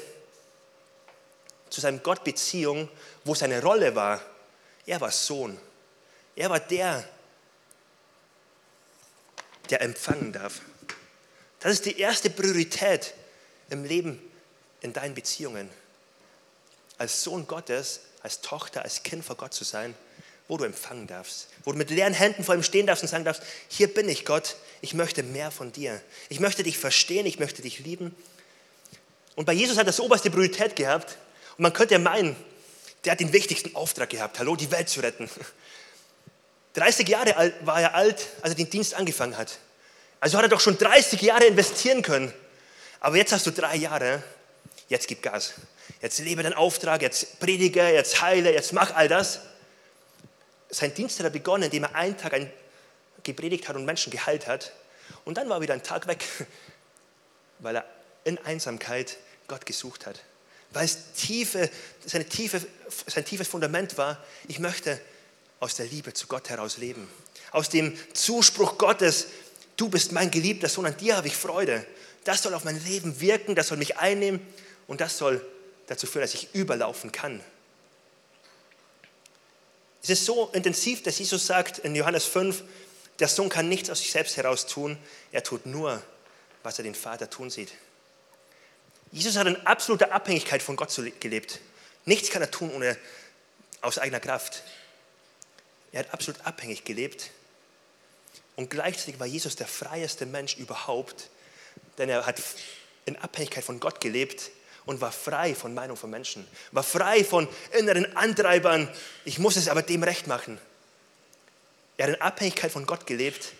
zu 1.70 1.80
seinem 1.80 2.02
Gott 2.02 2.24
Beziehung, 2.24 2.90
wo 3.24 3.36
seine 3.36 3.62
Rolle 3.62 3.94
war. 3.94 4.20
Er 4.88 5.00
war 5.00 5.12
Sohn. 5.12 5.56
Er 6.36 6.50
war 6.50 6.60
der, 6.60 7.08
der 9.70 9.82
empfangen 9.84 10.34
darf. 10.34 10.62
Das 11.60 11.72
ist 11.72 11.86
die 11.86 12.00
erste 12.00 12.32
Priorität 12.32 13.14
im 13.70 13.86
Leben, 13.86 14.20
in 14.82 14.92
deinen 14.92 15.14
Beziehungen. 15.14 15.70
Als 16.98 17.22
Sohn 17.22 17.46
Gottes, 17.46 18.00
als 18.24 18.42
Tochter, 18.42 18.82
als 18.82 19.04
Kind 19.04 19.24
vor 19.24 19.36
Gott 19.36 19.54
zu 19.54 19.64
sein, 19.64 19.94
wo 20.48 20.58
du 20.58 20.66
empfangen 20.66 21.08
darfst, 21.08 21.48
wo 21.64 21.72
du 21.72 21.78
mit 21.78 21.90
leeren 21.90 22.14
Händen 22.14 22.44
vor 22.44 22.56
ihm 22.56 22.64
stehen 22.64 22.86
darfst 22.86 23.04
und 23.04 23.10
sagen 23.10 23.24
darfst, 23.24 23.44
hier 23.70 23.94
bin 23.94 24.10
ich 24.10 24.26
Gott, 24.26 24.58
ich 24.82 24.94
möchte 24.94 25.24
mehr 25.24 25.52
von 25.52 25.72
dir. 25.72 26.02
Ich 26.30 26.40
möchte 26.40 26.64
dich 26.64 26.78
verstehen, 26.78 27.26
ich 27.26 27.40
möchte 27.40 27.62
dich 27.62 27.80
lieben 27.80 28.16
und 29.36 29.46
bei 29.46 29.54
Jesus 29.54 29.78
hat 29.78 29.88
das 29.88 30.00
oberste 30.00 30.30
Priorität 30.30 30.76
gehabt. 30.76 31.18
Und 31.58 31.64
man 31.64 31.74
könnte 31.74 31.96
ja 31.96 32.00
meinen, 32.00 32.36
der 33.06 33.14
hat 33.14 33.20
den 33.20 33.34
wichtigsten 33.34 33.76
Auftrag 33.76 34.10
gehabt, 34.10 34.40
hallo, 34.40 34.56
die 34.56 34.72
Welt 34.72 34.90
zu 34.90 35.02
retten. 35.02 35.30
30 36.74 37.08
Jahre 37.08 37.36
alt 37.36 37.54
war 37.66 37.82
er 37.82 37.94
alt, 37.94 38.28
als 38.42 38.54
er 38.54 38.56
den 38.56 38.70
Dienst 38.70 38.96
angefangen 38.96 39.38
hat. 39.38 39.60
Also 40.20 40.38
hat 40.38 40.46
er 40.46 40.50
doch 40.50 40.60
schon 40.60 40.78
30 40.78 41.22
Jahre 41.22 41.46
investieren 41.46 42.02
können. 42.02 42.34
Aber 43.00 43.18
jetzt 43.18 43.32
hast 43.32 43.46
du 43.46 43.52
drei 43.52 43.76
Jahre, 43.76 44.24
jetzt 44.88 45.08
gib 45.08 45.22
Gas. 45.22 45.54
Jetzt 46.02 46.20
lebe 46.20 46.42
deinen 46.42 46.54
Auftrag, 46.54 47.02
jetzt 47.02 47.40
predige, 47.40 47.88
jetzt 47.90 48.22
heile, 48.22 48.54
jetzt 48.54 48.74
mach 48.74 48.96
all 48.96 49.08
das. 49.08 49.42
Sein 50.74 50.94
Dienst 50.94 51.20
hat 51.20 51.26
er 51.26 51.30
begonnen, 51.30 51.64
indem 51.66 51.84
er 51.84 51.96
einen 51.96 52.18
Tag 52.18 52.36
gepredigt 53.24 53.68
hat 53.68 53.76
und 53.76 53.86
Menschen 53.86 54.12
geheilt 54.12 54.48
hat. 54.48 54.74
Und 55.24 55.38
dann 55.38 55.48
war 55.48 55.62
wieder 55.62 55.74
ein 55.74 55.84
Tag 55.84 56.08
weg, 56.08 56.26
weil 57.60 57.78
er 57.78 57.86
in 58.24 58.38
Einsamkeit 58.40 59.18
Gott 59.48 59.66
gesucht 59.66 60.06
hat. 60.06 60.22
Weil 60.72 60.86
es 60.86 61.14
tiefe, 61.14 61.70
seine 62.04 62.26
tiefe, 62.26 62.66
sein 63.06 63.24
tiefes 63.24 63.48
Fundament 63.48 63.98
war, 63.98 64.24
ich 64.48 64.60
möchte 64.60 65.00
aus 65.60 65.76
der 65.76 65.86
Liebe 65.86 66.14
zu 66.14 66.28
Gott 66.28 66.50
heraus 66.50 66.78
leben. 66.78 67.08
Aus 67.52 67.70
dem 67.70 67.96
Zuspruch 68.14 68.80
Gottes, 68.80 69.28
du 69.78 69.90
bist 69.90 70.12
mein 70.12 70.32
geliebter 70.32 70.70
Sohn, 70.70 70.88
an 70.88 70.98
dir 70.98 71.16
habe 71.18 71.28
ich 71.28 71.36
Freude. 71.36 71.86
Das 72.24 72.42
soll 72.42 72.54
auf 72.56 72.64
mein 72.64 72.84
Leben 72.84 73.22
wirken, 73.22 73.54
das 73.54 73.68
soll 73.68 73.78
mich 73.78 73.98
einnehmen 73.98 74.42
und 74.88 75.02
das 75.02 75.18
soll 75.18 75.46
dazu 75.86 76.08
führen, 76.08 76.24
dass 76.24 76.34
ich 76.34 76.56
überlaufen 76.56 77.12
kann. 77.12 77.42
Es 80.04 80.10
ist 80.10 80.26
so 80.26 80.50
intensiv, 80.50 81.02
dass 81.02 81.18
Jesus 81.18 81.48
sagt 81.48 81.80
in 81.80 81.96
Johannes 81.96 82.26
5, 82.26 82.64
der 83.20 83.30
Sohn 83.30 83.48
kann 83.48 83.70
nichts 83.70 83.90
aus 83.90 84.00
sich 84.00 84.12
selbst 84.12 84.36
heraus 84.36 84.66
tun, 84.68 84.98
er 85.32 85.44
tut 85.44 85.66
nur, 85.66 86.04
was 86.62 86.78
er 86.78 86.84
den 86.84 86.94
Vater 86.94 87.30
tun 87.30 87.50
sieht. 87.50 87.72
Jesus 89.14 89.38
hat 89.38 89.48
in 89.48 89.56
absoluter 89.66 90.12
Abhängigkeit 90.12 90.62
von 90.62 90.76
Gott 90.76 90.94
gelebt. 91.22 91.62
Nichts 92.04 92.32
kann 92.32 92.42
er 92.42 92.52
tun 92.52 92.72
ohne 92.74 92.98
aus 93.80 93.98
eigener 93.98 94.20
Kraft. 94.20 94.64
Er 95.94 96.00
hat 96.00 96.14
absolut 96.14 96.46
abhängig 96.46 96.84
gelebt. 96.84 97.30
Und 98.58 98.70
gleichzeitig 98.70 99.20
war 99.20 99.28
Jesus 99.28 99.56
der 99.56 99.68
freieste 99.68 100.26
Mensch 100.26 100.58
überhaupt, 100.58 101.30
denn 101.98 102.10
er 102.10 102.26
hat 102.26 102.42
in 103.06 103.16
Abhängigkeit 103.16 103.64
von 103.64 103.80
Gott 103.80 104.02
gelebt 104.02 104.52
und 104.86 105.02
war 105.02 105.12
frei 105.12 105.56
von 105.56 105.74
Meinung 105.74 105.98
von 105.98 106.10
Menschen, 106.10 106.46
war 106.72 106.84
frei 106.84 107.24
von 107.24 107.48
inneren 107.78 108.16
Antreibern, 108.16 108.90
ich 109.26 109.40
muss 109.40 109.56
es 109.56 109.68
aber 109.68 109.82
dem 109.82 110.04
recht 110.04 110.28
machen. 110.28 110.60
Er 111.98 112.08
hat 112.08 112.16
in 112.16 112.22
Abhängigkeit 112.22 112.72
von 112.72 112.86
Gott 112.86 113.06
gelebt 113.06 113.54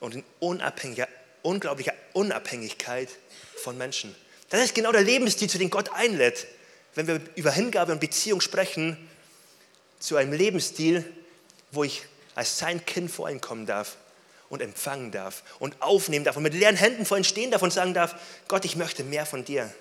und 0.00 0.14
in 0.14 0.24
unabhängiger, 0.40 1.08
unglaublicher 1.42 1.94
Unabhängigkeit 2.12 3.08
von 3.62 3.78
Menschen. 3.78 4.14
Das 4.50 4.62
ist 4.62 4.74
genau 4.74 4.92
der 4.92 5.02
Lebensstil, 5.02 5.48
zu 5.48 5.58
dem 5.58 5.70
Gott 5.70 5.90
einlädt. 5.92 6.46
Wenn 6.94 7.06
wir 7.06 7.20
über 7.34 7.50
Hingabe 7.50 7.92
und 7.92 8.00
Beziehung 8.00 8.40
sprechen, 8.40 8.96
zu 9.98 10.16
einem 10.16 10.32
Lebensstil, 10.32 11.04
wo 11.72 11.84
ich 11.84 12.02
als 12.34 12.58
sein 12.58 12.84
Kind 12.84 13.10
vor 13.10 13.30
ihn 13.30 13.40
kommen 13.40 13.66
darf 13.66 13.96
und 14.48 14.62
empfangen 14.62 15.10
darf 15.10 15.42
und 15.58 15.80
aufnehmen 15.80 16.24
darf 16.24 16.36
und 16.36 16.42
mit 16.42 16.54
leeren 16.54 16.76
Händen 16.76 17.04
vor 17.04 17.16
ihm 17.16 17.24
stehen 17.24 17.50
darf 17.50 17.62
und 17.62 17.72
sagen 17.72 17.94
darf, 17.94 18.14
Gott, 18.48 18.64
ich 18.64 18.76
möchte 18.76 19.04
mehr 19.04 19.26
von 19.26 19.44
dir. 19.44 19.72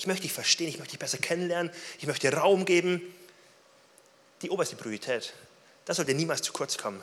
Ich 0.00 0.06
möchte 0.06 0.22
dich 0.22 0.32
verstehen, 0.32 0.66
ich 0.66 0.78
möchte 0.78 0.92
dich 0.92 0.98
besser 0.98 1.18
kennenlernen, 1.18 1.70
ich 1.98 2.06
möchte 2.06 2.30
dir 2.30 2.38
Raum 2.38 2.64
geben. 2.64 3.02
Die 4.40 4.48
oberste 4.48 4.74
Priorität. 4.74 5.34
Das 5.84 5.96
sollte 5.96 6.14
niemals 6.14 6.40
zu 6.40 6.54
kurz 6.54 6.78
kommen. 6.78 7.02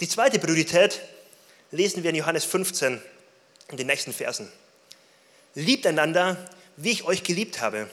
Die 0.00 0.08
zweite 0.08 0.38
Priorität 0.38 1.02
lesen 1.70 2.02
wir 2.02 2.08
in 2.08 2.16
Johannes 2.16 2.46
15 2.46 2.98
in 3.68 3.76
den 3.76 3.86
nächsten 3.86 4.14
Versen. 4.14 4.50
Liebt 5.54 5.86
einander, 5.86 6.50
wie 6.78 6.92
ich 6.92 7.04
euch 7.04 7.24
geliebt 7.24 7.60
habe. 7.60 7.90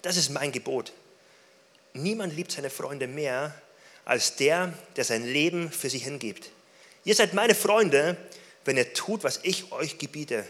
Das 0.00 0.16
ist 0.16 0.30
mein 0.30 0.52
Gebot. 0.52 0.94
Niemand 1.92 2.34
liebt 2.34 2.52
seine 2.52 2.70
Freunde 2.70 3.06
mehr 3.06 3.60
als 4.06 4.36
der, 4.36 4.72
der 4.96 5.04
sein 5.04 5.22
Leben 5.22 5.70
für 5.70 5.90
sie 5.90 5.98
hingibt. 5.98 6.48
Ihr 7.04 7.14
seid 7.14 7.34
meine 7.34 7.54
Freunde, 7.54 8.16
wenn 8.64 8.78
ihr 8.78 8.94
tut, 8.94 9.22
was 9.22 9.40
ich 9.42 9.70
euch 9.70 9.98
gebiete. 9.98 10.48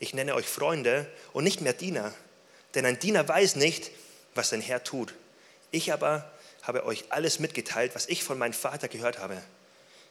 Ich 0.00 0.12
nenne 0.12 0.34
euch 0.34 0.44
Freunde 0.44 1.10
und 1.32 1.44
nicht 1.44 1.62
mehr 1.62 1.72
Diener, 1.72 2.12
denn 2.74 2.86
ein 2.86 2.98
Diener 2.98 3.26
weiß 3.26 3.56
nicht, 3.56 3.90
was 4.34 4.50
sein 4.50 4.60
Herr 4.60 4.84
tut. 4.84 5.14
Ich 5.70 5.92
aber 5.92 6.30
habe 6.62 6.86
euch 6.86 7.04
alles 7.10 7.38
mitgeteilt, 7.38 7.94
was 7.94 8.08
ich 8.08 8.24
von 8.24 8.38
meinem 8.38 8.52
Vater 8.52 8.88
gehört 8.88 9.18
habe. 9.18 9.42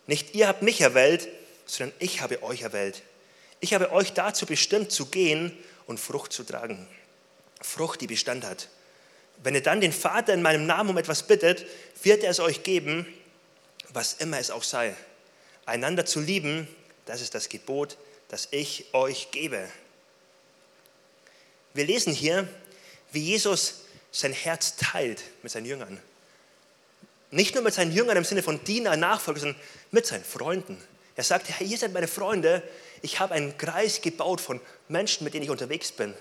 Nicht 0.07 0.35
ihr 0.35 0.47
habt 0.47 0.61
mich 0.61 0.81
erwählt, 0.81 1.27
sondern 1.65 1.95
ich 1.99 2.21
habe 2.21 2.43
euch 2.43 2.61
erwählt 2.63 3.03
ich 3.61 3.73
habe 3.73 3.91
euch 3.93 4.11
dazu 4.11 4.45
bestimmt, 4.45 4.91
zu 4.91 5.05
gehen 5.05 5.57
und 5.85 5.99
Frucht 5.99 6.33
zu 6.33 6.43
tragen. 6.43 6.85
Frucht, 7.61 8.01
die 8.01 8.07
Bestand 8.07 8.43
hat. 8.43 8.67
Wenn 9.43 9.55
ihr 9.55 9.61
dann 9.61 9.81
den 9.81 9.93
Vater 9.93 10.33
in 10.33 10.41
meinem 10.41 10.65
Namen 10.65 10.89
um 10.89 10.97
etwas 10.97 11.23
bittet, 11.23 11.65
wird 12.03 12.23
er 12.23 12.31
es 12.31 12.39
euch 12.39 12.63
geben, 12.63 13.05
was 13.89 14.15
immer 14.15 14.39
es 14.39 14.51
auch 14.51 14.63
sei. 14.63 14.95
Einander 15.65 16.05
zu 16.05 16.19
lieben, 16.19 16.67
das 17.05 17.21
ist 17.21 17.35
das 17.35 17.49
Gebot, 17.49 17.97
das 18.29 18.47
ich 18.51 18.85
euch 18.93 19.29
gebe. 19.31 19.69
Wir 21.73 21.85
lesen 21.85 22.13
hier, 22.13 22.47
wie 23.11 23.21
Jesus 23.21 23.81
sein 24.11 24.33
Herz 24.33 24.75
teilt 24.75 25.23
mit 25.41 25.51
seinen 25.51 25.65
Jüngern. 25.65 26.01
Nicht 27.31 27.55
nur 27.55 27.63
mit 27.63 27.73
seinen 27.73 27.93
Jüngern 27.93 28.17
im 28.17 28.25
Sinne 28.25 28.43
von 28.43 28.63
Diener, 28.63 28.97
Nachfolger, 28.97 29.39
sondern 29.39 29.61
mit 29.91 30.05
seinen 30.05 30.23
Freunden. 30.23 30.81
Er 31.15 31.23
sagt, 31.23 31.47
hey, 31.49 31.67
ihr 31.67 31.77
seid 31.77 31.93
meine 31.93 32.07
Freunde, 32.07 32.61
ich 33.01 33.19
habe 33.19 33.33
einen 33.33 33.57
Kreis 33.57 34.01
gebaut 34.01 34.41
von 34.41 34.59
Menschen, 34.89 35.23
mit 35.23 35.33
denen 35.33 35.43
ich 35.43 35.49
unterwegs 35.49 35.91
bin. 35.91 36.13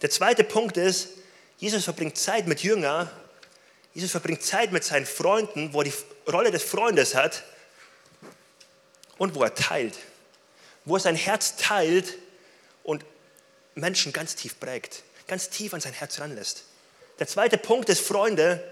Der 0.00 0.10
zweite 0.10 0.44
Punkt 0.44 0.76
ist, 0.76 1.08
Jesus 1.58 1.84
verbringt 1.84 2.16
Zeit 2.16 2.46
mit 2.46 2.62
Jüngern, 2.62 3.10
Jesus 3.94 4.10
verbringt 4.10 4.42
Zeit 4.42 4.72
mit 4.72 4.84
seinen 4.84 5.06
Freunden, 5.06 5.72
wo 5.72 5.80
er 5.80 5.84
die 5.84 5.92
Rolle 6.30 6.50
des 6.50 6.62
Freundes 6.62 7.14
hat, 7.14 7.44
und 9.18 9.34
wo 9.34 9.42
er 9.42 9.54
teilt. 9.54 9.96
Wo 10.84 10.96
er 10.96 11.00
sein 11.00 11.16
Herz 11.16 11.56
teilt 11.56 12.18
und 12.82 13.04
Menschen 13.74 14.12
ganz 14.12 14.34
tief 14.34 14.58
prägt, 14.58 15.02
ganz 15.26 15.48
tief 15.48 15.74
an 15.74 15.80
sein 15.80 15.92
Herz 15.92 16.20
ranlässt. 16.20 16.64
Der 17.18 17.26
zweite 17.26 17.58
Punkt 17.58 17.88
ist, 17.88 18.00
Freunde, 18.00 18.62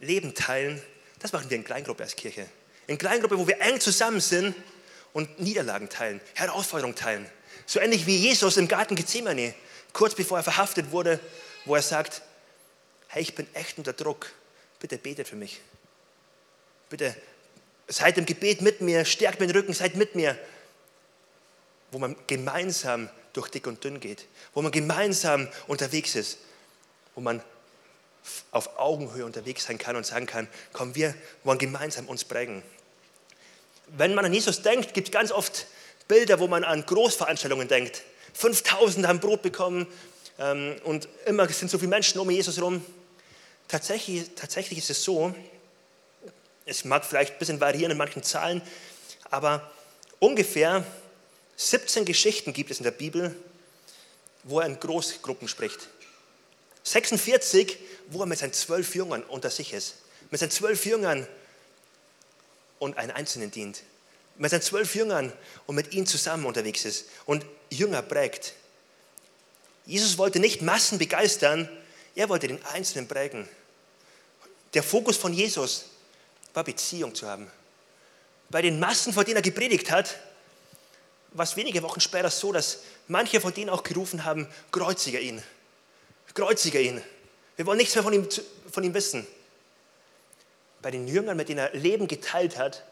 Leben 0.00 0.34
teilen, 0.34 0.82
das 1.18 1.32
machen 1.32 1.50
wir 1.50 1.56
in 1.56 1.64
Kleingruppe 1.64 2.02
als 2.02 2.16
Kirche. 2.16 2.46
In 2.86 2.98
Kleingruppe, 2.98 3.38
wo 3.38 3.46
wir 3.46 3.60
eng 3.60 3.78
zusammen 3.80 4.20
sind 4.20 4.54
und 5.12 5.38
Niederlagen 5.38 5.88
teilen, 5.88 6.20
Herausforderungen 6.34 6.96
teilen. 6.96 7.30
So 7.66 7.78
ähnlich 7.78 8.06
wie 8.06 8.16
Jesus 8.16 8.56
im 8.56 8.68
Garten 8.68 8.96
Gethsemane, 8.96 9.54
kurz 9.92 10.14
bevor 10.14 10.38
er 10.38 10.44
verhaftet 10.44 10.90
wurde, 10.90 11.20
wo 11.66 11.74
er 11.74 11.82
sagt, 11.82 12.22
hey, 13.08 13.22
ich 13.22 13.34
bin 13.34 13.46
echt 13.54 13.78
unter 13.78 13.92
Druck, 13.92 14.32
bitte 14.80 14.98
betet 14.98 15.28
für 15.28 15.36
mich. 15.36 15.60
Bitte 16.88 17.14
seid 17.86 18.18
im 18.18 18.26
Gebet 18.26 18.62
mit 18.62 18.80
mir, 18.80 19.04
stärkt 19.04 19.40
meinen 19.40 19.50
Rücken, 19.50 19.72
seid 19.72 19.94
mit 19.96 20.14
mir. 20.14 20.38
Wo 21.90 21.98
man 21.98 22.16
gemeinsam 22.26 23.08
durch 23.32 23.48
dick 23.48 23.66
und 23.66 23.82
dünn 23.84 24.00
geht, 24.00 24.26
wo 24.54 24.62
man 24.62 24.72
gemeinsam 24.72 25.48
unterwegs 25.66 26.14
ist, 26.14 26.38
wo 27.14 27.20
man 27.20 27.42
auf 28.50 28.78
Augenhöhe 28.78 29.24
unterwegs 29.24 29.64
sein 29.64 29.78
kann 29.78 29.96
und 29.96 30.04
sagen 30.04 30.26
kann, 30.26 30.48
komm, 30.72 30.94
wir 30.94 31.14
wollen 31.44 31.58
gemeinsam 31.58 32.06
uns 32.06 32.24
prägen. 32.24 32.62
Wenn 33.86 34.14
man 34.14 34.24
an 34.24 34.32
Jesus 34.32 34.62
denkt, 34.62 34.94
gibt 34.94 35.08
es 35.08 35.12
ganz 35.12 35.32
oft 35.32 35.66
Bilder, 36.06 36.38
wo 36.38 36.48
man 36.48 36.64
an 36.64 36.84
Großveranstaltungen 36.84 37.68
denkt. 37.68 38.02
5000 38.34 39.06
haben 39.06 39.20
Brot 39.20 39.42
bekommen 39.42 39.86
ähm, 40.38 40.76
und 40.84 41.08
immer 41.26 41.48
sind 41.48 41.70
so 41.70 41.78
viele 41.78 41.90
Menschen 41.90 42.20
um 42.20 42.30
Jesus 42.30 42.56
herum. 42.56 42.84
Tatsächlich, 43.68 44.30
tatsächlich 44.34 44.78
ist 44.78 44.90
es 44.90 45.04
so, 45.04 45.34
es 46.66 46.84
mag 46.84 47.04
vielleicht 47.04 47.34
ein 47.34 47.38
bisschen 47.38 47.60
variieren 47.60 47.92
in 47.92 47.98
manchen 47.98 48.22
Zahlen, 48.22 48.62
aber 49.30 49.70
ungefähr 50.18 50.84
17 51.60 52.06
Geschichten 52.06 52.54
gibt 52.54 52.70
es 52.70 52.78
in 52.78 52.84
der 52.84 52.90
Bibel, 52.90 53.36
wo 54.44 54.60
er 54.60 54.66
in 54.66 54.80
Großgruppen 54.80 55.46
spricht. 55.46 55.88
46, 56.84 57.76
wo 58.08 58.20
er 58.20 58.26
mit 58.26 58.38
seinen 58.38 58.54
zwölf 58.54 58.94
Jüngern 58.94 59.22
unter 59.24 59.50
sich 59.50 59.74
ist. 59.74 59.96
Mit 60.30 60.40
seinen 60.40 60.52
zwölf 60.52 60.86
Jüngern 60.86 61.26
und 62.78 62.96
einen 62.96 63.10
Einzelnen 63.10 63.50
dient. 63.50 63.82
Mit 64.38 64.50
seinen 64.50 64.62
zwölf 64.62 64.94
Jüngern 64.94 65.34
und 65.66 65.74
mit 65.74 65.92
ihnen 65.92 66.06
zusammen 66.06 66.46
unterwegs 66.46 66.86
ist 66.86 67.04
und 67.26 67.44
Jünger 67.68 68.00
prägt. 68.00 68.54
Jesus 69.84 70.16
wollte 70.16 70.38
nicht 70.40 70.62
Massen 70.62 70.96
begeistern, 70.96 71.68
er 72.14 72.30
wollte 72.30 72.48
den 72.48 72.64
Einzelnen 72.64 73.06
prägen. 73.06 73.46
Der 74.72 74.82
Fokus 74.82 75.18
von 75.18 75.34
Jesus 75.34 75.90
war 76.54 76.64
Beziehung 76.64 77.14
zu 77.14 77.28
haben. 77.28 77.50
Bei 78.48 78.62
den 78.62 78.80
Massen, 78.80 79.12
vor 79.12 79.24
denen 79.24 79.36
er 79.36 79.42
gepredigt 79.42 79.90
hat, 79.90 80.18
war 81.32 81.44
es 81.44 81.56
wenige 81.56 81.82
Wochen 81.82 82.00
später 82.00 82.30
so, 82.30 82.52
dass 82.52 82.80
manche 83.08 83.40
von 83.40 83.54
denen 83.54 83.70
auch 83.70 83.82
gerufen 83.82 84.24
haben, 84.24 84.48
kreuzige 84.72 85.20
ihn, 85.20 85.42
kreuzige 86.34 86.80
ihn. 86.80 87.02
Wir 87.56 87.66
wollen 87.66 87.78
nichts 87.78 87.94
mehr 87.94 88.04
von 88.04 88.12
ihm, 88.12 88.28
von 88.70 88.84
ihm 88.84 88.94
wissen. 88.94 89.26
Bei 90.82 90.90
den 90.90 91.06
Jüngern, 91.06 91.36
mit 91.36 91.48
denen 91.48 91.58
er 91.58 91.74
Leben 91.74 92.08
geteilt 92.08 92.56
hat, 92.56 92.84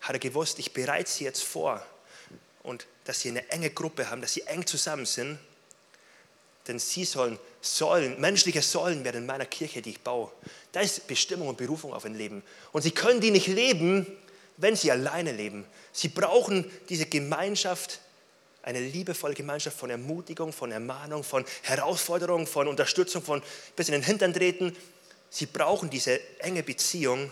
hat 0.00 0.14
er 0.14 0.18
gewusst, 0.18 0.58
ich 0.58 0.72
bereite 0.72 1.10
sie 1.10 1.24
jetzt 1.24 1.42
vor 1.42 1.84
und 2.62 2.86
dass 3.04 3.20
sie 3.20 3.30
eine 3.30 3.48
enge 3.50 3.70
Gruppe 3.70 4.10
haben, 4.10 4.20
dass 4.20 4.34
sie 4.34 4.42
eng 4.42 4.66
zusammen 4.66 5.06
sind, 5.06 5.38
denn 6.66 6.78
sie 6.78 7.04
sollen 7.04 7.38
Säulen, 7.60 8.20
menschliche 8.20 8.62
Säulen 8.62 9.04
werden 9.04 9.22
in 9.22 9.26
meiner 9.26 9.46
Kirche, 9.46 9.82
die 9.82 9.90
ich 9.90 10.00
baue. 10.00 10.30
Da 10.72 10.80
ist 10.80 11.06
Bestimmung 11.06 11.48
und 11.48 11.56
Berufung 11.56 11.92
auf 11.92 12.04
ein 12.04 12.14
Leben. 12.14 12.42
Und 12.72 12.82
sie 12.82 12.90
können 12.90 13.20
die 13.20 13.30
nicht 13.30 13.46
leben, 13.46 14.06
wenn 14.56 14.76
sie 14.76 14.90
alleine 14.90 15.32
leben. 15.32 15.66
Sie 15.92 16.08
brauchen 16.08 16.70
diese 16.88 17.06
Gemeinschaft, 17.06 18.00
eine 18.62 18.80
liebevolle 18.80 19.34
Gemeinschaft 19.34 19.78
von 19.78 19.90
Ermutigung, 19.90 20.52
von 20.52 20.72
Ermahnung, 20.72 21.22
von 21.22 21.44
Herausforderung, 21.62 22.46
von 22.46 22.68
Unterstützung, 22.68 23.22
von 23.22 23.42
bis 23.76 23.88
in 23.88 23.92
den 23.92 24.02
Hintern 24.02 24.32
treten. 24.32 24.76
Sie 25.28 25.46
brauchen 25.46 25.90
diese 25.90 26.20
enge 26.38 26.62
Beziehung, 26.62 27.30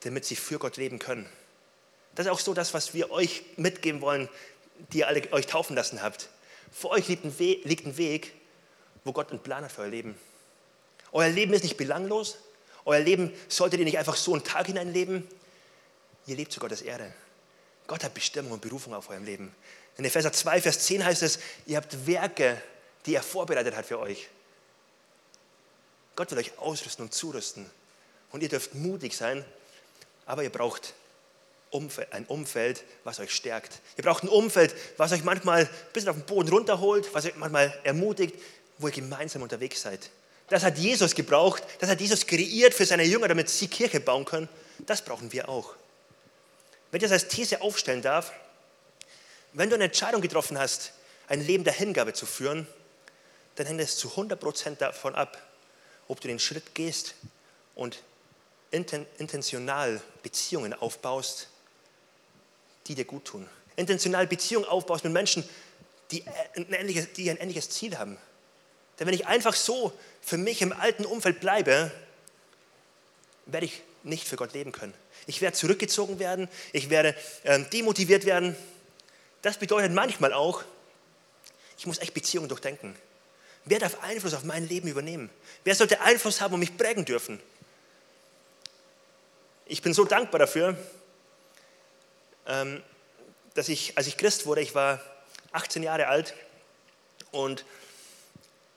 damit 0.00 0.24
sie 0.24 0.36
für 0.36 0.58
Gott 0.58 0.76
leben 0.76 0.98
können. 0.98 1.26
Das 2.14 2.26
ist 2.26 2.32
auch 2.32 2.40
so 2.40 2.54
das, 2.54 2.74
was 2.74 2.92
wir 2.92 3.10
euch 3.10 3.42
mitgeben 3.56 4.00
wollen, 4.00 4.28
die 4.92 4.98
ihr 4.98 5.08
alle 5.08 5.22
euch 5.32 5.46
taufen 5.46 5.76
lassen 5.76 6.02
habt. 6.02 6.28
Vor 6.72 6.90
euch 6.90 7.08
liegt 7.08 7.24
ein, 7.24 7.38
Weg, 7.38 7.64
liegt 7.64 7.86
ein 7.86 7.96
Weg, 7.96 8.32
wo 9.04 9.12
Gott 9.12 9.30
einen 9.30 9.42
Plan 9.42 9.64
hat 9.64 9.72
für 9.72 9.82
euer 9.82 9.88
Leben. 9.88 10.14
Euer 11.12 11.28
Leben 11.28 11.52
ist 11.52 11.62
nicht 11.62 11.76
belanglos. 11.76 12.38
Euer 12.84 13.00
Leben 13.00 13.32
solltet 13.48 13.80
ihr 13.80 13.84
nicht 13.84 13.98
einfach 13.98 14.16
so 14.16 14.32
einen 14.32 14.44
Tag 14.44 14.66
hineinleben. 14.66 15.26
Ihr 16.30 16.36
lebt 16.36 16.52
zu 16.52 16.60
Gottes 16.60 16.82
Erde. 16.82 17.12
Gott 17.88 18.04
hat 18.04 18.14
Bestimmung 18.14 18.52
und 18.52 18.62
Berufung 18.62 18.94
auf 18.94 19.10
eurem 19.10 19.24
Leben. 19.24 19.52
In 19.96 20.04
Epheser 20.04 20.32
2, 20.32 20.62
Vers 20.62 20.78
10 20.86 21.04
heißt 21.04 21.24
es, 21.24 21.40
ihr 21.66 21.76
habt 21.76 22.06
Werke, 22.06 22.62
die 23.04 23.16
er 23.16 23.22
vorbereitet 23.24 23.74
hat 23.74 23.84
für 23.84 23.98
euch. 23.98 24.28
Gott 26.14 26.30
will 26.30 26.38
euch 26.38 26.56
ausrüsten 26.56 27.06
und 27.06 27.12
zurüsten. 27.12 27.68
Und 28.30 28.44
ihr 28.44 28.48
dürft 28.48 28.76
mutig 28.76 29.16
sein, 29.16 29.44
aber 30.24 30.44
ihr 30.44 30.50
braucht 30.50 30.94
ein 32.12 32.26
Umfeld, 32.26 32.84
was 33.02 33.18
euch 33.18 33.34
stärkt. 33.34 33.80
Ihr 33.96 34.04
braucht 34.04 34.22
ein 34.22 34.28
Umfeld, 34.28 34.72
was 34.98 35.10
euch 35.10 35.24
manchmal 35.24 35.62
ein 35.62 35.68
bisschen 35.92 36.10
auf 36.10 36.16
den 36.16 36.26
Boden 36.26 36.48
runterholt, 36.48 37.12
was 37.12 37.24
euch 37.24 37.34
manchmal 37.34 37.76
ermutigt, 37.82 38.40
wo 38.78 38.86
ihr 38.86 38.94
gemeinsam 38.94 39.42
unterwegs 39.42 39.82
seid. 39.82 40.10
Das 40.46 40.62
hat 40.62 40.78
Jesus 40.78 41.16
gebraucht, 41.16 41.64
das 41.80 41.90
hat 41.90 42.00
Jesus 42.00 42.24
kreiert 42.24 42.72
für 42.72 42.86
seine 42.86 43.02
Jünger, 43.02 43.26
damit 43.26 43.48
sie 43.48 43.66
Kirche 43.66 43.98
bauen 43.98 44.24
können. 44.24 44.48
Das 44.86 45.04
brauchen 45.04 45.32
wir 45.32 45.48
auch. 45.48 45.74
Wenn 46.90 46.98
ich 46.98 47.02
das 47.02 47.12
als 47.12 47.28
These 47.28 47.62
aufstellen 47.62 48.02
darf, 48.02 48.32
wenn 49.52 49.68
du 49.68 49.74
eine 49.74 49.84
Entscheidung 49.84 50.20
getroffen 50.20 50.58
hast, 50.58 50.92
ein 51.28 51.44
Leben 51.44 51.64
der 51.64 51.72
Hingabe 51.72 52.12
zu 52.12 52.26
führen, 52.26 52.66
dann 53.56 53.66
hängt 53.66 53.80
es 53.80 53.96
zu 53.96 54.08
100% 54.08 54.76
davon 54.76 55.14
ab, 55.14 55.40
ob 56.08 56.20
du 56.20 56.28
den 56.28 56.38
Schritt 56.38 56.74
gehst 56.74 57.14
und 57.74 58.02
intentional 58.70 60.00
Beziehungen 60.22 60.72
aufbaust, 60.74 61.48
die 62.86 62.94
dir 62.94 63.04
gut 63.04 63.24
tun. 63.24 63.48
Intentional 63.76 64.26
Beziehungen 64.26 64.66
aufbaust 64.66 65.04
mit 65.04 65.12
Menschen, 65.12 65.48
die 66.10 66.24
ein 66.56 66.72
ähnliches, 66.72 67.12
die 67.12 67.30
ein 67.30 67.36
ähnliches 67.36 67.70
Ziel 67.70 67.98
haben. 67.98 68.18
Denn 68.98 69.06
wenn 69.06 69.14
ich 69.14 69.26
einfach 69.26 69.54
so 69.54 69.92
für 70.20 70.36
mich 70.36 70.62
im 70.62 70.72
alten 70.72 71.04
Umfeld 71.04 71.40
bleibe, 71.40 71.90
werde 73.46 73.66
ich 73.66 73.82
nicht 74.02 74.26
für 74.26 74.36
Gott 74.36 74.52
leben 74.52 74.72
können. 74.72 74.94
Ich 75.26 75.40
werde 75.40 75.56
zurückgezogen 75.56 76.18
werden, 76.18 76.48
ich 76.72 76.90
werde 76.90 77.14
äh, 77.44 77.60
demotiviert 77.60 78.24
werden. 78.24 78.56
Das 79.42 79.58
bedeutet 79.58 79.92
manchmal 79.92 80.32
auch, 80.32 80.64
ich 81.78 81.86
muss 81.86 81.98
echt 81.98 82.14
Beziehungen 82.14 82.48
durchdenken. 82.48 82.94
Wer 83.64 83.78
darf 83.78 84.02
Einfluss 84.02 84.34
auf 84.34 84.44
mein 84.44 84.68
Leben 84.68 84.88
übernehmen? 84.88 85.30
Wer 85.64 85.74
sollte 85.74 86.00
Einfluss 86.00 86.40
haben 86.40 86.54
und 86.54 86.60
mich 86.60 86.76
prägen 86.76 87.04
dürfen? 87.04 87.40
Ich 89.66 89.82
bin 89.82 89.94
so 89.94 90.04
dankbar 90.04 90.40
dafür, 90.40 90.76
ähm, 92.46 92.82
dass 93.54 93.68
ich, 93.68 93.96
als 93.96 94.06
ich 94.06 94.16
Christ 94.16 94.46
wurde, 94.46 94.62
ich 94.62 94.74
war 94.74 95.00
18 95.52 95.82
Jahre 95.82 96.08
alt 96.08 96.34
und 97.30 97.64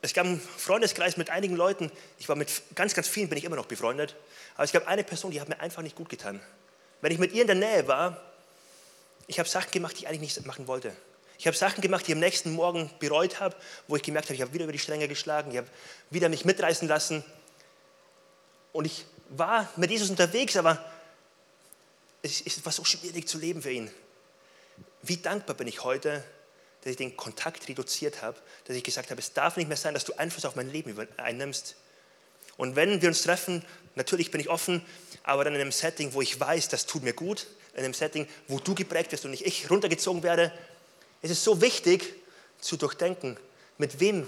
es 0.01 0.13
gab 0.13 0.25
einen 0.25 0.39
Freundeskreis 0.39 1.17
mit 1.17 1.29
einigen 1.29 1.55
Leuten, 1.55 1.91
ich 2.19 2.27
war 2.27 2.35
mit 2.35 2.49
ganz, 2.75 2.93
ganz 2.93 3.07
vielen 3.07 3.29
bin 3.29 3.37
ich 3.37 3.45
immer 3.45 3.55
noch 3.55 3.65
befreundet, 3.65 4.15
aber 4.55 4.63
es 4.63 4.71
gab 4.71 4.87
eine 4.87 5.03
Person, 5.03 5.31
die 5.31 5.41
hat 5.41 5.49
mir 5.49 5.59
einfach 5.59 5.81
nicht 5.81 5.95
gut 5.95 6.09
getan. 6.09 6.41
Wenn 7.01 7.11
ich 7.11 7.19
mit 7.19 7.33
ihr 7.33 7.41
in 7.41 7.47
der 7.47 7.55
Nähe 7.55 7.87
war, 7.87 8.21
ich 9.27 9.39
habe 9.39 9.49
Sachen 9.49 9.71
gemacht, 9.71 9.97
die 9.97 10.01
ich 10.01 10.07
eigentlich 10.07 10.21
nicht 10.21 10.45
machen 10.45 10.67
wollte. 10.67 10.95
Ich 11.37 11.47
habe 11.47 11.57
Sachen 11.57 11.81
gemacht, 11.81 12.05
die 12.07 12.11
ich 12.11 12.15
am 12.15 12.19
nächsten 12.19 12.51
Morgen 12.51 12.89
bereut 12.99 13.39
habe, 13.39 13.55
wo 13.87 13.95
ich 13.95 14.03
gemerkt 14.03 14.27
habe, 14.27 14.35
ich 14.35 14.41
habe 14.41 14.53
wieder 14.53 14.63
über 14.63 14.71
die 14.71 14.79
Stränge 14.79 15.07
geschlagen, 15.07 15.51
ich 15.51 15.57
habe 15.57 15.67
wieder 16.09 16.29
mich 16.29 16.45
mitreißen 16.45 16.87
lassen. 16.87 17.23
Und 18.71 18.85
ich 18.85 19.05
war 19.29 19.69
mit 19.75 19.91
Jesus 19.91 20.09
unterwegs, 20.09 20.55
aber 20.55 20.83
es, 22.21 22.41
es 22.45 22.63
war 22.65 22.71
so 22.71 22.85
schwierig 22.85 23.27
zu 23.27 23.37
leben 23.37 23.61
für 23.61 23.71
ihn. 23.71 23.91
Wie 25.01 25.17
dankbar 25.17 25.55
bin 25.55 25.67
ich 25.67 25.83
heute, 25.83 26.23
dass 26.81 26.91
ich 26.91 26.97
den 26.97 27.17
Kontakt 27.17 27.67
reduziert 27.67 28.21
habe, 28.21 28.37
dass 28.65 28.75
ich 28.75 28.83
gesagt 28.83 29.09
habe, 29.11 29.19
es 29.19 29.33
darf 29.33 29.57
nicht 29.57 29.67
mehr 29.67 29.77
sein, 29.77 29.93
dass 29.93 30.05
du 30.05 30.13
Einfluss 30.13 30.45
auf 30.45 30.55
mein 30.55 30.69
Leben 30.69 30.95
einnimmst. 31.17 31.75
Und 32.57 32.75
wenn 32.75 33.01
wir 33.01 33.09
uns 33.09 33.23
treffen, 33.23 33.65
natürlich 33.95 34.31
bin 34.31 34.41
ich 34.41 34.49
offen, 34.49 34.85
aber 35.23 35.43
dann 35.43 35.55
in 35.55 35.61
einem 35.61 35.71
Setting, 35.71 36.13
wo 36.13 36.21
ich 36.21 36.39
weiß, 36.39 36.69
das 36.69 36.85
tut 36.85 37.03
mir 37.03 37.13
gut, 37.13 37.47
in 37.73 37.83
einem 37.83 37.93
Setting, 37.93 38.27
wo 38.47 38.59
du 38.59 38.75
geprägt 38.75 39.11
wirst 39.11 39.25
und 39.25 39.31
nicht 39.31 39.45
ich 39.45 39.69
runtergezogen 39.69 40.23
werde, 40.23 40.51
es 41.21 41.31
ist 41.31 41.43
so 41.43 41.61
wichtig 41.61 42.15
zu 42.59 42.77
durchdenken, 42.77 43.37
mit 43.77 43.99
wem, 43.99 44.27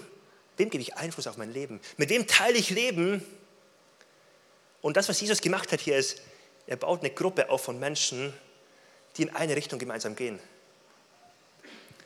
wem 0.57 0.69
gebe 0.69 0.81
ich 0.81 0.95
Einfluss 0.95 1.27
auf 1.27 1.37
mein 1.37 1.51
Leben, 1.51 1.79
mit 1.97 2.09
wem 2.09 2.27
teile 2.27 2.57
ich 2.57 2.69
Leben. 2.69 3.23
Und 4.81 4.97
das, 4.97 5.09
was 5.09 5.19
Jesus 5.19 5.41
gemacht 5.41 5.71
hat 5.71 5.81
hier, 5.81 5.97
ist, 5.97 6.21
er 6.67 6.77
baut 6.77 7.01
eine 7.01 7.11
Gruppe 7.11 7.49
auf 7.49 7.63
von 7.63 7.79
Menschen, 7.79 8.33
die 9.17 9.23
in 9.23 9.35
eine 9.35 9.55
Richtung 9.55 9.79
gemeinsam 9.79 10.15
gehen. 10.15 10.39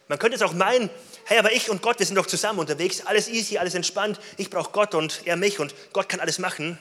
Man 0.08 0.18
könnte 0.18 0.36
es 0.36 0.42
auch 0.42 0.54
meinen, 0.54 0.90
hey, 1.26 1.38
aber 1.38 1.52
ich 1.52 1.70
und 1.70 1.84
Gott, 1.84 2.00
wir 2.00 2.06
sind 2.06 2.16
doch 2.16 2.26
zusammen 2.26 2.60
unterwegs, 2.60 3.02
alles 3.06 3.28
easy, 3.28 3.60
alles 3.60 3.76
entspannt, 3.76 4.20
ich 4.38 4.50
brauche 4.50 4.72
Gott 4.72 4.96
und 4.96 5.22
er 5.26 5.36
mich 5.36 5.60
und 5.60 5.76
Gott 5.94 6.10
kann 6.10 6.20
alles 6.20 6.40
machen. 6.40 6.80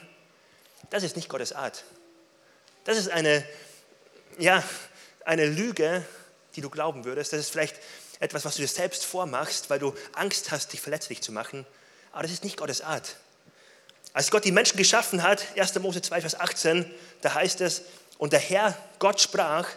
Das 0.89 1.03
ist 1.03 1.15
nicht 1.15 1.29
Gottes 1.29 1.53
Art. 1.53 1.83
Das 2.83 2.97
ist 2.97 3.09
eine, 3.09 3.45
ja, 4.37 4.63
eine 5.25 5.45
Lüge, 5.45 6.05
die 6.55 6.61
du 6.61 6.69
glauben 6.69 7.05
würdest. 7.05 7.33
Das 7.33 7.39
ist 7.39 7.51
vielleicht 7.51 7.75
etwas, 8.19 8.45
was 8.45 8.55
du 8.55 8.61
dir 8.61 8.67
selbst 8.67 9.05
vormachst, 9.05 9.69
weil 9.69 9.79
du 9.79 9.93
Angst 10.13 10.51
hast, 10.51 10.73
dich 10.73 10.81
verletzlich 10.81 11.21
zu 11.21 11.31
machen. 11.31 11.65
Aber 12.11 12.23
das 12.23 12.31
ist 12.31 12.43
nicht 12.43 12.57
Gottes 12.57 12.81
Art. 12.81 13.15
Als 14.13 14.31
Gott 14.31 14.43
die 14.43 14.51
Menschen 14.51 14.77
geschaffen 14.77 15.23
hat, 15.23 15.45
1. 15.57 15.75
Mose 15.79 16.01
2, 16.01 16.21
Vers 16.21 16.39
18, 16.39 16.91
da 17.21 17.35
heißt 17.35 17.61
es, 17.61 17.83
und 18.17 18.33
der 18.33 18.39
Herr 18.39 18.75
Gott 18.97 19.21
sprach, 19.21 19.69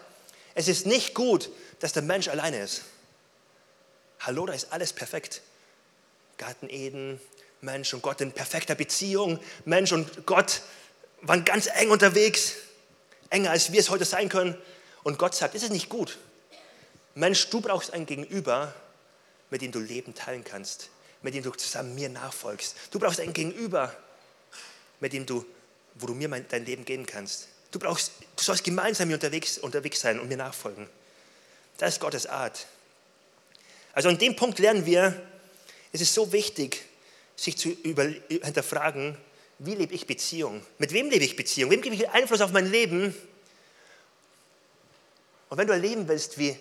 es 0.55 0.69
ist 0.69 0.87
nicht 0.87 1.15
gut, 1.15 1.51
dass 1.81 1.93
der 1.93 2.03
Mensch 2.03 2.29
alleine 2.29 2.61
ist. 2.61 2.83
Hallo, 4.21 4.47
da 4.47 4.53
ist 4.53 4.73
alles 4.73 4.93
perfekt. 4.93 5.43
Garten 6.39 6.69
Eden, 6.69 7.21
Mensch 7.61 7.93
und 7.95 8.03
Gott 8.03 8.21
in 8.21 8.33
perfekter 8.33 8.75
Beziehung. 8.75 9.39
Mensch 9.65 9.93
und 9.93 10.27
Gott 10.27 10.63
waren 11.23 11.45
ganz 11.45 11.69
eng 11.69 11.91
unterwegs, 11.91 12.55
enger 13.31 13.51
als 13.51 13.73
wir 13.73 13.81
es 13.81 13.91
heute 13.91 14.05
sein 14.05 14.29
können. 14.29 14.57
Und 15.03 15.19
Gott 15.19 15.35
sagt, 15.35 15.55
es 15.55 15.63
ist 15.63 15.71
nicht 15.71 15.89
gut. 15.89 16.19
Mensch, 17.15 17.49
du 17.51 17.61
brauchst 17.61 17.93
ein 17.93 18.07
Gegenüber, 18.07 18.75
mit 19.51 19.63
dem 19.63 19.73
du 19.73 19.81
Leben 19.81 20.15
teilen 20.15 20.45
kannst, 20.45 20.89
mit 21.23 21.35
dem 21.35 21.43
du 21.43 21.51
zusammen 21.51 21.95
mir 21.95 22.09
nachfolgst. 22.09 22.77
Du 22.91 22.99
brauchst 22.99 23.21
ein 23.21 23.33
Gegenüber, 23.33 23.95
mit 25.01 25.13
dem 25.13 25.27
du, 25.27 25.45
wo 25.95 26.07
du 26.07 26.15
mir 26.15 26.29
mein, 26.29 26.47
dein 26.49 26.65
Leben 26.65 26.85
geben 26.85 27.07
kannst. 27.07 27.49
Du, 27.71 27.79
brauchst, 27.79 28.13
du 28.37 28.43
sollst 28.43 28.65
gemeinsam 28.65 29.09
mir 29.09 29.15
unterwegs, 29.15 29.59
unterwegs 29.59 30.01
sein 30.01 30.21
und 30.21 30.29
mir 30.29 30.37
nachfolgen. 30.37 30.89
Das 31.79 31.95
ist 31.95 32.01
Gottes 32.01 32.27
Art. 32.27 32.67
Also 33.93 34.09
an 34.09 34.19
dem 34.19 34.37
Punkt 34.37 34.59
lernen 34.59 34.87
wir, 34.87 35.21
es 35.93 36.01
ist 36.01 36.15
so 36.15 36.33
wichtig, 36.33 36.83
sich 37.37 37.59
zu 37.59 37.71
über, 37.71 38.05
hinterfragen, 38.29 39.17
wie 39.65 39.77
lebe 39.77 39.95
ich 39.95 40.07
Beziehung? 40.07 40.65
Mit 40.79 40.93
wem 40.93 41.09
lebe 41.09 41.25
ich 41.25 41.37
Beziehung? 41.37 41.71
Wem 41.71 41.83
gebe 41.83 41.95
ich 41.95 42.09
Einfluss 42.11 42.41
auf 42.41 42.51
mein 42.51 42.67
Leben? 42.67 43.15
Und 45.49 45.59
wenn 45.59 45.67
du 45.67 45.73
erleben 45.73 46.09
willst, 46.09 46.37
wie, 46.37 46.59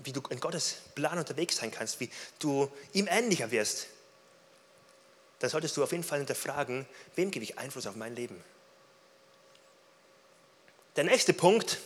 wie 0.00 0.12
du 0.12 0.20
in 0.28 0.40
Gottes 0.40 0.76
Plan 0.94 1.18
unterwegs 1.18 1.56
sein 1.56 1.70
kannst, 1.70 2.00
wie 2.00 2.10
du 2.38 2.70
ihm 2.92 3.08
ähnlicher 3.08 3.50
wirst, 3.50 3.86
dann 5.38 5.48
solltest 5.48 5.76
du 5.76 5.82
auf 5.82 5.92
jeden 5.92 6.04
Fall 6.04 6.18
hinterfragen, 6.18 6.86
wem 7.14 7.30
gebe 7.30 7.44
ich 7.44 7.58
Einfluss 7.58 7.86
auf 7.86 7.96
mein 7.96 8.14
Leben? 8.14 8.42
Der 10.96 11.04
nächste 11.04 11.32
Punkt, 11.32 11.78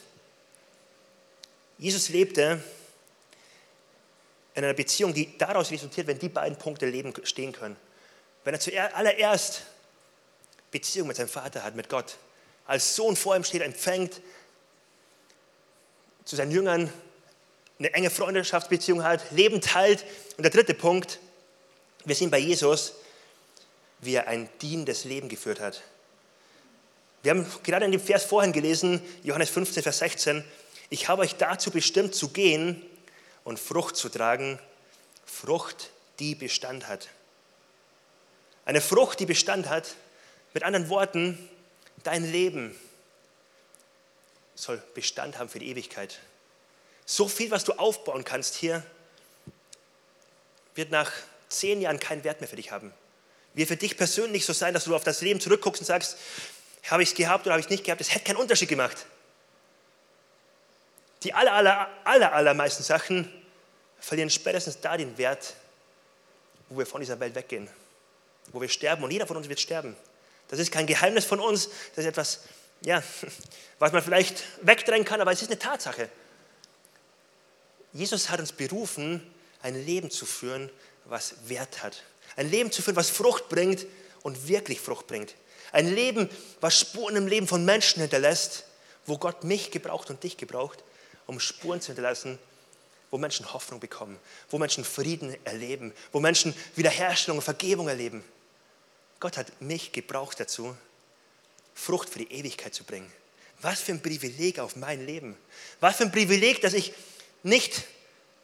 Jesus 1.78 2.08
lebte 2.08 2.62
in 4.54 4.64
einer 4.64 4.74
Beziehung, 4.74 5.14
die 5.14 5.36
daraus 5.38 5.70
resultiert, 5.70 6.06
wenn 6.08 6.18
die 6.18 6.28
beiden 6.28 6.58
Punkte 6.58 6.86
Leben 6.86 7.12
stehen 7.24 7.52
können. 7.52 7.76
Wenn 8.44 8.54
er 8.54 8.60
zuallererst 8.60 9.62
Beziehung 10.70 11.08
mit 11.08 11.16
seinem 11.16 11.28
Vater 11.28 11.62
hat, 11.62 11.74
mit 11.74 11.88
Gott, 11.88 12.16
als 12.66 12.94
Sohn 12.94 13.16
vor 13.16 13.36
ihm 13.36 13.44
steht, 13.44 13.62
empfängt, 13.62 14.20
zu 16.24 16.36
seinen 16.36 16.52
Jüngern 16.52 16.92
eine 17.78 17.92
enge 17.94 18.10
Freundschaftsbeziehung 18.10 19.02
hat, 19.02 19.30
Leben 19.32 19.60
teilt. 19.60 20.04
Und 20.36 20.42
der 20.42 20.50
dritte 20.50 20.74
Punkt, 20.74 21.18
wir 22.04 22.14
sehen 22.14 22.30
bei 22.30 22.38
Jesus, 22.38 22.94
wie 24.00 24.14
er 24.14 24.28
ein 24.28 24.48
dienendes 24.60 25.04
Leben 25.04 25.28
geführt 25.28 25.60
hat. 25.60 25.82
Wir 27.22 27.32
haben 27.32 27.46
gerade 27.62 27.84
in 27.84 27.92
dem 27.92 28.00
Vers 28.00 28.24
vorhin 28.24 28.52
gelesen, 28.52 29.02
Johannes 29.22 29.50
15, 29.50 29.82
Vers 29.82 29.98
16, 29.98 30.44
ich 30.88 31.08
habe 31.08 31.22
euch 31.22 31.36
dazu 31.36 31.70
bestimmt 31.70 32.14
zu 32.14 32.30
gehen 32.30 32.82
und 33.44 33.58
Frucht 33.58 33.96
zu 33.96 34.08
tragen, 34.08 34.58
Frucht, 35.24 35.90
die 36.18 36.34
Bestand 36.34 36.88
hat. 36.88 37.08
Eine 38.64 38.80
Frucht, 38.80 39.20
die 39.20 39.26
Bestand 39.26 39.68
hat, 39.68 39.94
mit 40.52 40.62
anderen 40.62 40.88
Worten, 40.88 41.48
dein 42.02 42.30
Leben 42.30 42.78
soll 44.54 44.82
Bestand 44.94 45.38
haben 45.38 45.48
für 45.48 45.58
die 45.58 45.68
Ewigkeit. 45.68 46.18
So 47.06 47.28
viel, 47.28 47.50
was 47.50 47.64
du 47.64 47.72
aufbauen 47.72 48.24
kannst 48.24 48.54
hier, 48.54 48.84
wird 50.74 50.90
nach 50.90 51.10
zehn 51.48 51.80
Jahren 51.80 51.98
keinen 51.98 52.24
Wert 52.24 52.40
mehr 52.40 52.48
für 52.48 52.56
dich 52.56 52.70
haben. 52.70 52.92
Wird 53.54 53.68
für 53.68 53.76
dich 53.76 53.96
persönlich 53.96 54.44
so 54.44 54.52
sein, 54.52 54.74
dass 54.74 54.84
du 54.84 54.94
auf 54.94 55.02
das 55.02 55.20
Leben 55.20 55.40
zurückguckst 55.40 55.82
und 55.82 55.86
sagst, 55.86 56.16
habe 56.88 57.02
ich 57.02 57.10
es 57.10 57.14
gehabt 57.14 57.46
oder 57.46 57.54
habe 57.54 57.60
ich 57.60 57.66
es 57.66 57.70
nicht 57.70 57.84
gehabt? 57.84 58.00
Das 58.00 58.14
hätte 58.14 58.24
keinen 58.24 58.36
Unterschied 58.36 58.68
gemacht. 58.68 59.06
Die 61.22 61.34
aller, 61.34 61.52
aller, 61.52 61.88
aller, 62.04 62.32
allermeisten 62.32 62.82
Sachen 62.82 63.30
verlieren 63.98 64.30
spätestens 64.30 64.80
da 64.80 64.96
den 64.96 65.18
Wert, 65.18 65.54
wo 66.68 66.78
wir 66.78 66.86
von 66.86 67.00
dieser 67.00 67.20
Welt 67.20 67.34
weggehen, 67.34 67.68
wo 68.52 68.60
wir 68.60 68.68
sterben 68.68 69.04
und 69.04 69.10
jeder 69.10 69.26
von 69.26 69.36
uns 69.36 69.48
wird 69.48 69.60
sterben. 69.60 69.96
Das 70.48 70.58
ist 70.58 70.72
kein 70.72 70.86
Geheimnis 70.86 71.24
von 71.24 71.40
uns, 71.40 71.68
das 71.94 72.04
ist 72.04 72.10
etwas, 72.10 72.40
ja, 72.84 73.02
was 73.78 73.92
man 73.92 74.02
vielleicht 74.02 74.42
wegdrängen 74.62 75.04
kann, 75.04 75.20
aber 75.20 75.32
es 75.32 75.42
ist 75.42 75.48
eine 75.48 75.58
Tatsache. 75.58 76.08
Jesus 77.92 78.30
hat 78.30 78.40
uns 78.40 78.52
berufen, 78.52 79.22
ein 79.62 79.84
Leben 79.84 80.10
zu 80.10 80.26
führen, 80.26 80.70
was 81.04 81.34
Wert 81.46 81.82
hat. 81.82 82.02
Ein 82.36 82.50
Leben 82.50 82.70
zu 82.70 82.82
führen, 82.82 82.96
was 82.96 83.10
Frucht 83.10 83.48
bringt 83.48 83.86
und 84.22 84.48
wirklich 84.48 84.80
Frucht 84.80 85.06
bringt. 85.06 85.34
Ein 85.72 85.92
Leben, 85.92 86.28
was 86.60 86.78
Spuren 86.78 87.16
im 87.16 87.26
Leben 87.26 87.46
von 87.46 87.64
Menschen 87.64 88.00
hinterlässt, 88.00 88.64
wo 89.06 89.18
Gott 89.18 89.44
mich 89.44 89.70
gebraucht 89.70 90.10
und 90.10 90.22
dich 90.22 90.36
gebraucht, 90.36 90.82
um 91.26 91.40
Spuren 91.40 91.80
zu 91.80 91.88
hinterlassen, 91.88 92.38
wo 93.10 93.18
Menschen 93.18 93.52
Hoffnung 93.52 93.80
bekommen, 93.80 94.18
wo 94.50 94.58
Menschen 94.58 94.84
Frieden 94.84 95.36
erleben, 95.44 95.92
wo 96.12 96.20
Menschen 96.20 96.54
Wiederherstellung 96.76 97.38
und 97.38 97.44
Vergebung 97.44 97.88
erleben. 97.88 98.24
Gott 99.18 99.36
hat 99.36 99.60
mich 99.60 99.92
gebraucht 99.92 100.40
dazu, 100.40 100.76
Frucht 101.74 102.08
für 102.08 102.20
die 102.20 102.32
Ewigkeit 102.32 102.74
zu 102.74 102.84
bringen. 102.84 103.10
Was 103.62 103.80
für 103.80 103.92
ein 103.92 104.02
Privileg 104.02 104.58
auf 104.58 104.76
mein 104.76 105.04
Leben. 105.04 105.36
Was 105.80 105.96
für 105.96 106.04
ein 106.04 106.12
Privileg, 106.12 106.60
dass 106.62 106.72
ich 106.72 106.94
nicht 107.42 107.84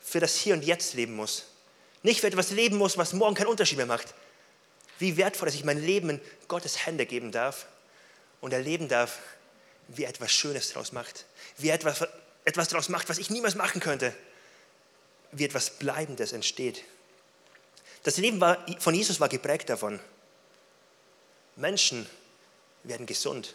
für 0.01 0.21
das 0.21 0.37
Hier 0.37 0.55
und 0.55 0.65
Jetzt 0.65 0.95
leben 0.95 1.17
muss. 1.17 1.45
Nicht 2.03 2.21
für 2.21 2.27
etwas 2.27 2.51
leben 2.51 2.77
muss, 2.77 2.97
was 2.97 3.13
morgen 3.13 3.35
keinen 3.35 3.49
Unterschied 3.49 3.79
mehr 3.79 3.87
macht, 3.87 4.15
wie 4.99 5.17
wertvoll, 5.17 5.47
dass 5.47 5.55
ich 5.55 5.65
mein 5.65 5.83
Leben 5.83 6.11
in 6.11 6.21
Gottes 6.49 6.87
Hände 6.87 7.07
geben 7.07 7.33
darf 7.33 7.67
und 8.41 8.53
erleben 8.53 8.89
darf, 8.89 9.19
wie 9.89 10.05
er 10.05 10.11
etwas 10.11 10.33
Schönes 10.33 10.69
daraus 10.69 10.93
macht, 10.93 11.27
wie 11.59 11.69
er 11.69 11.75
etwas, 11.75 12.07
etwas 12.45 12.69
daraus 12.69 12.89
macht, 12.89 13.09
was 13.09 13.19
ich 13.19 13.31
niemals 13.31 13.55
machen 13.55 13.81
könnte, 13.81 14.15
wie 15.33 15.45
etwas 15.45 15.71
Bleibendes 15.71 16.33
entsteht. 16.33 16.83
Das 18.03 18.17
Leben 18.19 18.41
war, 18.41 18.65
von 18.79 18.95
Jesus 18.95 19.21
war 19.21 19.29
geprägt 19.29 19.69
davon. 19.69 20.01
Menschen 21.57 22.07
werden 22.85 23.07
gesund. 23.07 23.55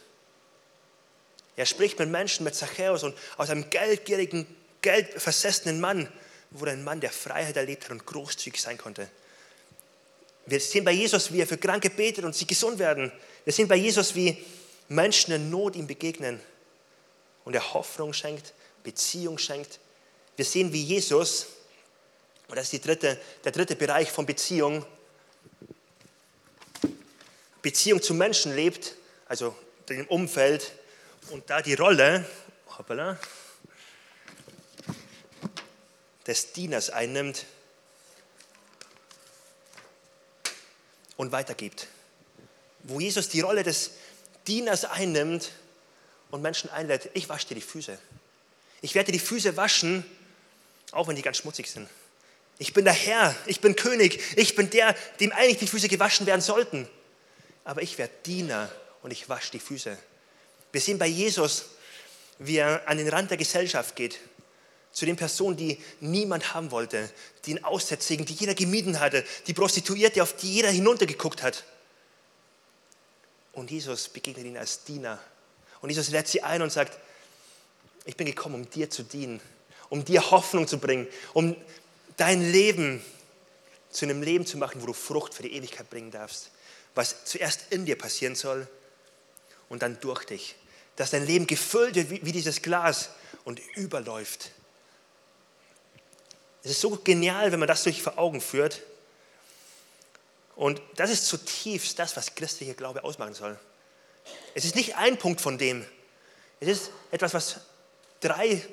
Er 1.55 1.65
spricht 1.65 1.99
mit 1.99 2.09
Menschen, 2.09 2.43
mit 2.43 2.55
Zachäus 2.55 3.03
und 3.03 3.15
aus 3.37 3.49
einem 3.49 3.69
geldgierigen, 3.69 4.47
geldversessenen 4.81 5.79
Mann 5.79 6.11
wurde 6.49 6.71
ein 6.71 6.83
Mann, 6.83 6.99
der 6.99 7.11
Freiheit 7.11 7.55
erlebt 7.55 7.85
hat 7.85 7.91
und 7.91 8.05
großzügig 8.05 8.61
sein 8.61 8.77
konnte. 8.77 9.09
Wir 10.45 10.59
sehen 10.59 10.83
bei 10.83 10.91
Jesus, 10.91 11.31
wie 11.31 11.39
er 11.39 11.47
für 11.47 11.57
Kranke 11.57 11.89
betet 11.89 12.25
und 12.25 12.35
sie 12.35 12.47
gesund 12.47 12.79
werden. 12.79 13.11
Wir 13.43 13.53
sehen 13.53 13.67
bei 13.67 13.75
Jesus, 13.75 14.15
wie 14.15 14.43
Menschen 14.89 15.33
in 15.33 15.49
Not 15.49 15.75
ihm 15.75 15.87
begegnen 15.87 16.41
und 17.45 17.53
er 17.53 17.73
Hoffnung 17.73 18.11
schenkt, 18.11 18.53
Beziehung 18.83 19.37
schenkt. 19.37 19.79
Wir 20.35 20.45
sehen, 20.45 20.73
wie 20.73 20.81
Jesus, 20.81 21.47
und 22.51 22.57
das 22.57 22.73
ist 22.73 22.85
dritte, 22.85 23.17
der 23.45 23.53
dritte 23.53 23.77
Bereich 23.77 24.11
von 24.11 24.25
Beziehung, 24.25 24.85
Beziehung 27.61 28.01
zu 28.01 28.13
Menschen 28.13 28.53
lebt, 28.53 28.95
also 29.25 29.55
dem 29.87 30.05
Umfeld 30.07 30.73
und 31.29 31.49
da 31.49 31.61
die 31.61 31.75
Rolle 31.75 32.25
hoppala, 32.77 33.17
des 36.27 36.51
Dieners 36.51 36.89
einnimmt, 36.89 37.45
und 41.15 41.31
weitergibt. 41.31 41.87
Wo 42.83 42.99
Jesus 42.99 43.29
die 43.29 43.39
Rolle 43.39 43.63
des 43.63 43.91
Dieners 44.45 44.83
einnimmt 44.83 45.51
und 46.31 46.41
Menschen 46.41 46.69
einlädt, 46.69 47.11
ich 47.13 47.29
wasche 47.29 47.47
dir 47.47 47.55
die 47.55 47.61
Füße. 47.61 47.97
Ich 48.81 48.93
werde 48.93 49.11
dir 49.11 49.19
die 49.19 49.23
Füße 49.23 49.55
waschen, 49.55 50.03
auch 50.91 51.07
wenn 51.07 51.15
die 51.15 51.21
ganz 51.21 51.37
schmutzig 51.37 51.69
sind. 51.71 51.87
Ich 52.61 52.73
bin 52.73 52.85
der 52.85 52.93
Herr, 52.93 53.35
ich 53.47 53.59
bin 53.59 53.75
König, 53.75 54.21
ich 54.35 54.53
bin 54.53 54.69
der, 54.69 54.95
dem 55.19 55.31
eigentlich 55.31 55.57
die 55.57 55.65
Füße 55.65 55.87
gewaschen 55.87 56.27
werden 56.27 56.41
sollten. 56.41 56.87
Aber 57.63 57.81
ich 57.81 57.97
werde 57.97 58.13
Diener 58.23 58.71
und 59.01 59.09
ich 59.09 59.27
wasche 59.27 59.49
die 59.53 59.59
Füße. 59.59 59.97
Wir 60.71 60.79
sehen 60.79 60.99
bei 60.99 61.07
Jesus, 61.07 61.71
wie 62.37 62.57
er 62.57 62.87
an 62.87 62.99
den 62.99 63.09
Rand 63.09 63.31
der 63.31 63.37
Gesellschaft 63.37 63.95
geht 63.95 64.19
zu 64.91 65.07
den 65.07 65.15
Personen, 65.15 65.57
die 65.57 65.81
niemand 66.01 66.53
haben 66.53 66.69
wollte, 66.69 67.09
den 67.47 67.63
Aussätzigen, 67.63 68.27
die 68.27 68.33
jeder 68.33 68.53
gemieden 68.53 68.99
hatte, 68.99 69.25
die 69.47 69.55
Prostituierte, 69.55 70.21
auf 70.21 70.35
die 70.35 70.53
jeder 70.53 70.69
hinuntergeguckt 70.69 71.41
hat. 71.41 71.63
Und 73.53 73.71
Jesus 73.71 74.07
begegnet 74.07 74.45
ihnen 74.45 74.57
als 74.57 74.83
Diener. 74.83 75.17
Und 75.81 75.89
Jesus 75.89 76.11
lädt 76.11 76.27
sie 76.27 76.43
ein 76.43 76.61
und 76.61 76.71
sagt, 76.71 76.95
ich 78.05 78.15
bin 78.15 78.27
gekommen, 78.27 78.53
um 78.53 78.69
dir 78.69 78.91
zu 78.91 79.01
dienen, 79.01 79.41
um 79.89 80.05
dir 80.05 80.29
Hoffnung 80.29 80.67
zu 80.67 80.77
bringen, 80.77 81.07
um 81.33 81.55
dein 82.21 82.51
Leben 82.51 83.03
zu 83.89 84.05
einem 84.05 84.21
Leben 84.21 84.45
zu 84.45 84.57
machen, 84.57 84.81
wo 84.81 84.85
du 84.85 84.93
Frucht 84.93 85.33
für 85.33 85.41
die 85.41 85.53
Ewigkeit 85.53 85.89
bringen 85.89 86.11
darfst. 86.11 86.51
Was 86.93 87.25
zuerst 87.25 87.71
in 87.71 87.85
dir 87.85 87.97
passieren 87.97 88.35
soll 88.35 88.67
und 89.69 89.81
dann 89.81 89.99
durch 89.99 90.25
dich. 90.25 90.55
dass 90.97 91.09
dein 91.09 91.25
Leben 91.25 91.47
gefüllt 91.47 91.95
wird 91.95 92.11
wie, 92.11 92.31
dieses 92.31 92.61
Glas 92.61 93.09
und 93.43 93.59
überläuft. 93.75 94.51
Es 96.63 96.71
ist 96.71 96.81
so 96.81 96.91
genial, 96.91 97.51
wenn 97.51 97.59
man 97.59 97.67
das 97.67 97.83
durch 97.83 98.03
vor 98.03 98.19
Augen 98.19 98.39
führt. 98.39 98.83
Und 100.55 100.79
das 100.97 101.09
ist 101.09 101.25
zutiefst 101.25 101.97
das, 101.97 102.15
was 102.17 102.35
christlicher 102.35 102.75
Glaube 102.75 103.03
ausmachen 103.03 103.33
soll. 103.33 103.57
Es 104.53 104.63
ist 104.63 104.75
nicht 104.75 104.95
ein 104.95 105.17
Punkt 105.17 105.41
von 105.41 105.57
dem. 105.57 105.83
Es 106.59 106.67
ist 106.67 106.91
etwas, 107.09 107.33
was 107.33 107.61
drei 108.19 108.63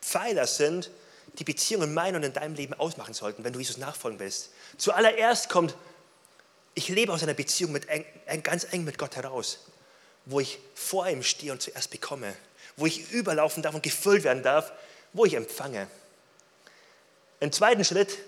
Pfeiler 0.00 0.46
sind, 0.46 0.90
die 1.38 1.44
Beziehungen 1.44 1.88
in 1.88 1.94
meinem 1.94 2.16
und 2.16 2.22
in 2.24 2.32
deinem 2.32 2.54
Leben 2.54 2.74
ausmachen 2.74 3.14
sollten, 3.14 3.44
wenn 3.44 3.52
du 3.52 3.58
Jesus 3.58 3.76
nachfolgen 3.76 4.18
willst. 4.18 4.50
Zuallererst 4.78 5.48
kommt, 5.48 5.74
ich 6.74 6.88
lebe 6.88 7.12
aus 7.12 7.22
einer 7.22 7.34
Beziehung 7.34 7.72
mit 7.72 7.88
eng, 7.88 8.04
ganz 8.42 8.66
eng 8.72 8.84
mit 8.84 8.98
Gott 8.98 9.16
heraus, 9.16 9.60
wo 10.24 10.40
ich 10.40 10.58
vor 10.74 11.08
ihm 11.08 11.22
stehe 11.22 11.52
und 11.52 11.62
zuerst 11.62 11.90
bekomme, 11.90 12.34
wo 12.76 12.86
ich 12.86 13.10
überlaufen 13.12 13.62
darf 13.62 13.74
und 13.74 13.82
gefüllt 13.82 14.24
werden 14.24 14.42
darf, 14.42 14.72
wo 15.12 15.24
ich 15.24 15.34
empfange. 15.34 15.88
Im 17.40 17.52
zweiten 17.52 17.84
Schritt, 17.84 18.18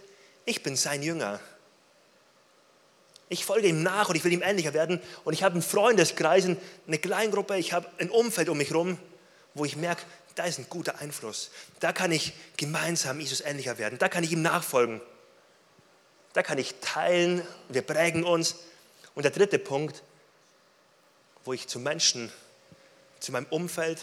ich 0.44 0.62
bin 0.62 0.76
sein 0.76 1.02
Jünger. 1.02 1.40
Ich 3.30 3.44
folge 3.44 3.68
ihm 3.68 3.82
nach 3.82 4.08
und 4.08 4.16
ich 4.16 4.24
will 4.24 4.32
ihm 4.32 4.42
ähnlicher 4.42 4.72
werden. 4.72 5.00
Und 5.24 5.34
ich 5.34 5.42
habe 5.42 5.52
einen 5.52 5.62
Freundeskreis, 5.62 6.46
eine 6.46 6.98
Kleingruppe, 6.98 7.58
ich 7.58 7.72
habe 7.72 7.86
ein 7.98 8.10
Umfeld 8.10 8.48
um 8.48 8.56
mich 8.56 8.70
herum, 8.70 8.98
wo 9.54 9.64
ich 9.64 9.76
merke, 9.76 10.02
da 10.38 10.44
ist 10.44 10.58
ein 10.58 10.68
guter 10.68 11.00
Einfluss. 11.00 11.50
Da 11.80 11.92
kann 11.92 12.12
ich 12.12 12.32
gemeinsam 12.56 13.18
Jesus 13.18 13.40
ähnlicher 13.40 13.76
werden. 13.78 13.98
Da 13.98 14.08
kann 14.08 14.22
ich 14.22 14.30
ihm 14.30 14.42
nachfolgen. 14.42 15.00
Da 16.32 16.44
kann 16.44 16.58
ich 16.58 16.76
teilen. 16.80 17.44
Wir 17.68 17.82
prägen 17.82 18.22
uns. 18.22 18.54
Und 19.16 19.24
der 19.24 19.32
dritte 19.32 19.58
Punkt, 19.58 20.04
wo 21.44 21.52
ich 21.52 21.66
zu 21.66 21.80
Menschen, 21.80 22.30
zu 23.18 23.32
meinem 23.32 23.46
Umfeld, 23.50 24.00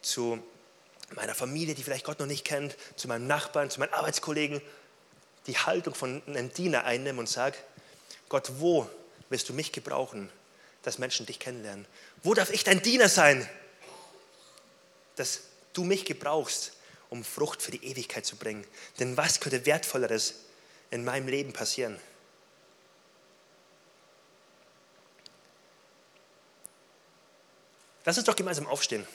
zu 0.00 0.42
meiner 1.14 1.34
Familie, 1.34 1.74
die 1.74 1.82
vielleicht 1.82 2.06
Gott 2.06 2.20
noch 2.20 2.26
nicht 2.26 2.46
kennt, 2.46 2.74
zu 2.96 3.06
meinem 3.06 3.26
Nachbarn, 3.26 3.68
zu 3.68 3.78
meinen 3.78 3.92
Arbeitskollegen, 3.92 4.62
die 5.46 5.58
Haltung 5.58 5.94
von 5.94 6.22
einem 6.26 6.50
Diener 6.54 6.84
einnehme 6.84 7.20
und 7.20 7.28
sage, 7.28 7.56
Gott, 8.30 8.50
wo 8.60 8.88
willst 9.28 9.48
du 9.50 9.52
mich 9.52 9.72
gebrauchen, 9.72 10.30
dass 10.82 10.98
Menschen 10.98 11.26
dich 11.26 11.38
kennenlernen? 11.38 11.84
Wo 12.22 12.32
darf 12.32 12.50
ich 12.50 12.64
dein 12.64 12.80
Diener 12.80 13.10
sein? 13.10 13.46
Dass 15.16 15.42
du 15.76 15.84
mich 15.84 16.04
gebrauchst, 16.04 16.72
um 17.10 17.24
Frucht 17.24 17.62
für 17.62 17.70
die 17.70 17.84
Ewigkeit 17.84 18.26
zu 18.26 18.36
bringen. 18.36 18.64
Denn 18.98 19.16
was 19.16 19.40
könnte 19.40 19.64
wertvolleres 19.66 20.34
in 20.90 21.04
meinem 21.04 21.28
Leben 21.28 21.52
passieren? 21.52 21.98
Lass 28.04 28.16
uns 28.16 28.26
doch 28.26 28.36
gemeinsam 28.36 28.66
aufstehen. 28.66 29.06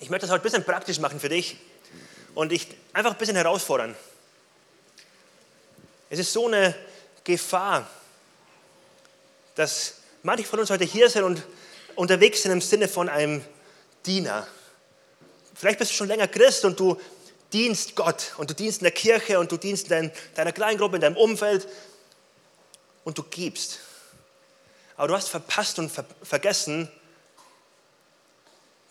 Ich 0.00 0.10
möchte 0.10 0.26
das 0.26 0.32
heute 0.32 0.42
ein 0.42 0.44
bisschen 0.44 0.64
praktisch 0.64 0.98
machen 0.98 1.20
für 1.20 1.28
dich 1.28 1.58
und 2.34 2.48
dich 2.48 2.66
einfach 2.92 3.12
ein 3.12 3.18
bisschen 3.18 3.36
herausfordern. 3.36 3.94
Es 6.08 6.18
ist 6.18 6.32
so 6.32 6.46
eine 6.46 6.74
Gefahr, 7.24 7.88
dass 9.54 9.94
manche 10.22 10.44
von 10.44 10.60
uns 10.60 10.70
heute 10.70 10.84
hier 10.84 11.08
sind 11.08 11.24
und 11.24 11.42
unterwegs 11.94 12.42
sind 12.42 12.52
im 12.52 12.60
Sinne 12.60 12.88
von 12.88 13.08
einem 13.08 13.44
Diener. 14.04 14.46
Vielleicht 15.62 15.78
bist 15.78 15.92
du 15.92 15.94
schon 15.94 16.08
länger 16.08 16.26
Christ 16.26 16.64
und 16.64 16.80
du 16.80 17.00
dienst 17.52 17.94
Gott 17.94 18.32
und 18.36 18.50
du 18.50 18.54
dienst 18.54 18.80
in 18.80 18.82
der 18.82 18.90
Kirche 18.90 19.38
und 19.38 19.52
du 19.52 19.56
dienst 19.56 19.92
in 19.92 20.10
deiner 20.34 20.50
Kleingruppe, 20.50 20.96
in 20.96 21.02
deinem 21.02 21.16
Umfeld 21.16 21.68
und 23.04 23.16
du 23.16 23.22
gibst. 23.22 23.78
Aber 24.96 25.06
du 25.06 25.14
hast 25.14 25.28
verpasst 25.28 25.78
und 25.78 25.88
ver 25.88 26.04
vergessen, 26.20 26.90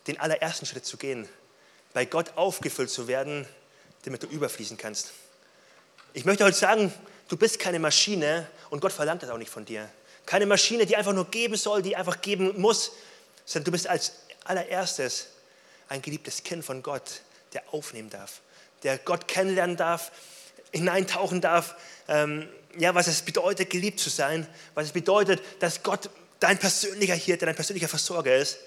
den 0.07 0.17
allerersten 0.17 0.65
Schritt 0.65 0.85
zu 0.85 0.95
gehen, 0.95 1.27
bei 1.91 2.05
Gott 2.05 2.37
aufgefüllt 2.37 2.89
zu 2.89 3.09
werden, 3.09 3.45
damit 4.05 4.23
du 4.23 4.27
überfließen 4.27 4.77
kannst. 4.77 5.11
Ich 6.13 6.23
möchte 6.23 6.45
heute 6.45 6.55
sagen, 6.55 6.93
du 7.27 7.35
bist 7.35 7.59
keine 7.59 7.79
Maschine 7.79 8.47
und 8.69 8.79
Gott 8.79 8.93
verlangt 8.93 9.23
das 9.23 9.29
auch 9.29 9.37
nicht 9.37 9.51
von 9.51 9.65
dir. 9.65 9.89
Keine 10.25 10.45
Maschine, 10.45 10.85
die 10.85 10.95
einfach 10.95 11.11
nur 11.11 11.25
geben 11.25 11.57
soll, 11.57 11.81
die 11.81 11.97
einfach 11.97 12.21
geben 12.21 12.61
muss, 12.61 12.93
sondern 13.43 13.65
du 13.65 13.71
bist 13.71 13.87
als 13.87 14.13
allererstes 14.45 15.27
ein 15.91 16.01
geliebtes 16.01 16.43
Kind 16.43 16.65
von 16.65 16.81
Gott, 16.81 17.21
der 17.53 17.63
aufnehmen 17.73 18.09
darf, 18.09 18.41
der 18.83 18.97
Gott 18.97 19.27
kennenlernen 19.27 19.77
darf, 19.77 20.11
hineintauchen 20.71 21.41
darf, 21.41 21.75
ähm, 22.07 22.47
ja, 22.77 22.95
was 22.95 23.07
es 23.07 23.21
bedeutet, 23.21 23.69
geliebt 23.69 23.99
zu 23.99 24.09
sein, 24.09 24.47
was 24.73 24.87
es 24.87 24.91
bedeutet, 24.93 25.41
dass 25.59 25.83
Gott 25.83 26.09
dein 26.39 26.57
persönlicher 26.57 27.15
Hirte, 27.15 27.45
dein 27.45 27.55
persönlicher 27.55 27.89
Versorger 27.89 28.35
ist 28.35 28.57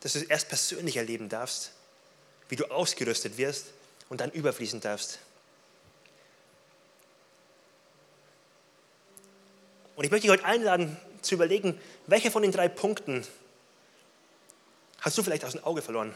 dass 0.00 0.14
du 0.14 0.18
es 0.18 0.24
erst 0.24 0.48
persönlich 0.48 0.96
erleben 0.96 1.28
darfst, 1.28 1.72
wie 2.48 2.56
du 2.56 2.70
ausgerüstet 2.70 3.38
wirst 3.38 3.66
und 4.08 4.20
dann 4.20 4.30
überfließen 4.30 4.80
darfst. 4.80 5.18
Und 9.96 10.04
ich 10.04 10.10
möchte 10.10 10.26
dich 10.26 10.30
heute 10.30 10.44
einladen, 10.44 10.96
zu 11.20 11.34
überlegen, 11.34 11.78
welche 12.06 12.30
von 12.30 12.42
den 12.42 12.50
drei 12.50 12.68
Punkten 12.68 13.26
hast 15.00 15.18
du 15.18 15.22
vielleicht 15.22 15.44
aus 15.44 15.52
dem 15.52 15.64
Auge 15.64 15.82
verloren? 15.82 16.14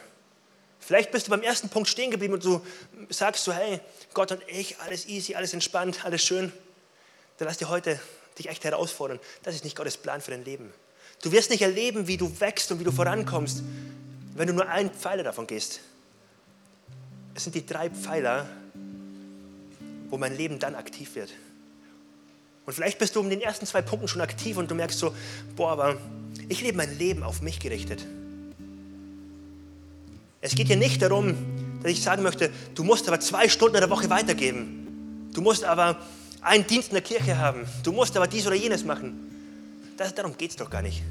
Vielleicht 0.80 1.12
bist 1.12 1.26
du 1.26 1.30
beim 1.30 1.42
ersten 1.42 1.70
Punkt 1.70 1.88
stehen 1.88 2.10
geblieben 2.10 2.34
und 2.34 2.44
du 2.44 2.60
sagst 3.08 3.44
so, 3.44 3.52
hey, 3.52 3.80
Gott 4.12 4.32
und 4.32 4.42
ich, 4.48 4.78
alles 4.80 5.06
easy, 5.06 5.34
alles 5.34 5.54
entspannt, 5.54 6.04
alles 6.04 6.22
schön. 6.22 6.52
Dann 7.38 7.48
lass 7.48 7.56
dir 7.56 7.70
heute 7.70 7.98
dich 8.38 8.48
echt 8.48 8.64
herausfordern. 8.64 9.18
Das 9.42 9.54
ist 9.54 9.64
nicht 9.64 9.76
Gottes 9.76 9.96
Plan 9.96 10.20
für 10.20 10.30
dein 10.30 10.44
Leben. 10.44 10.72
Du 11.22 11.32
wirst 11.32 11.50
nicht 11.50 11.62
erleben, 11.62 12.06
wie 12.06 12.18
du 12.18 12.38
wächst 12.40 12.70
und 12.70 12.80
wie 12.80 12.84
du 12.84 12.92
vorankommst, 12.92 13.62
wenn 14.34 14.46
du 14.46 14.52
nur 14.52 14.68
einen 14.68 14.90
Pfeiler 14.90 15.22
davon 15.22 15.46
gehst. 15.46 15.80
Es 17.34 17.44
sind 17.44 17.54
die 17.54 17.64
drei 17.64 17.88
Pfeiler, 17.88 18.46
wo 20.10 20.18
mein 20.18 20.36
Leben 20.36 20.58
dann 20.58 20.74
aktiv 20.74 21.14
wird. 21.14 21.30
Und 22.66 22.72
vielleicht 22.74 22.98
bist 22.98 23.16
du 23.16 23.20
um 23.20 23.30
den 23.30 23.40
ersten 23.40 23.66
zwei 23.66 23.82
Punkten 23.82 24.08
schon 24.08 24.20
aktiv 24.20 24.56
und 24.56 24.70
du 24.70 24.74
merkst 24.74 24.98
so, 24.98 25.14
boah, 25.56 25.72
aber 25.72 25.98
ich 26.48 26.60
lebe 26.60 26.76
mein 26.76 26.98
Leben 26.98 27.22
auf 27.22 27.42
mich 27.42 27.58
gerichtet. 27.58 28.04
Es 30.44 30.54
geht 30.54 30.66
hier 30.66 30.76
nicht 30.76 31.00
darum, 31.00 31.34
dass 31.82 31.90
ich 31.90 32.02
sagen 32.02 32.22
möchte, 32.22 32.50
du 32.74 32.84
musst 32.84 33.08
aber 33.08 33.18
zwei 33.18 33.48
Stunden 33.48 33.76
in 33.76 33.80
der 33.80 33.88
Woche 33.88 34.10
weitergeben. 34.10 35.30
Du 35.32 35.40
musst 35.40 35.64
aber 35.64 35.98
einen 36.42 36.66
Dienst 36.66 36.88
in 36.88 36.96
der 36.96 37.02
Kirche 37.02 37.38
haben. 37.38 37.60
Du 37.82 37.92
musst 37.92 38.14
aber 38.14 38.26
dies 38.26 38.46
oder 38.46 38.54
jenes 38.54 38.84
machen. 38.84 39.14
Das, 39.96 40.14
darum 40.14 40.36
geht 40.36 40.50
es 40.50 40.56
doch 40.56 40.68
gar 40.68 40.82
nicht. 40.82 41.02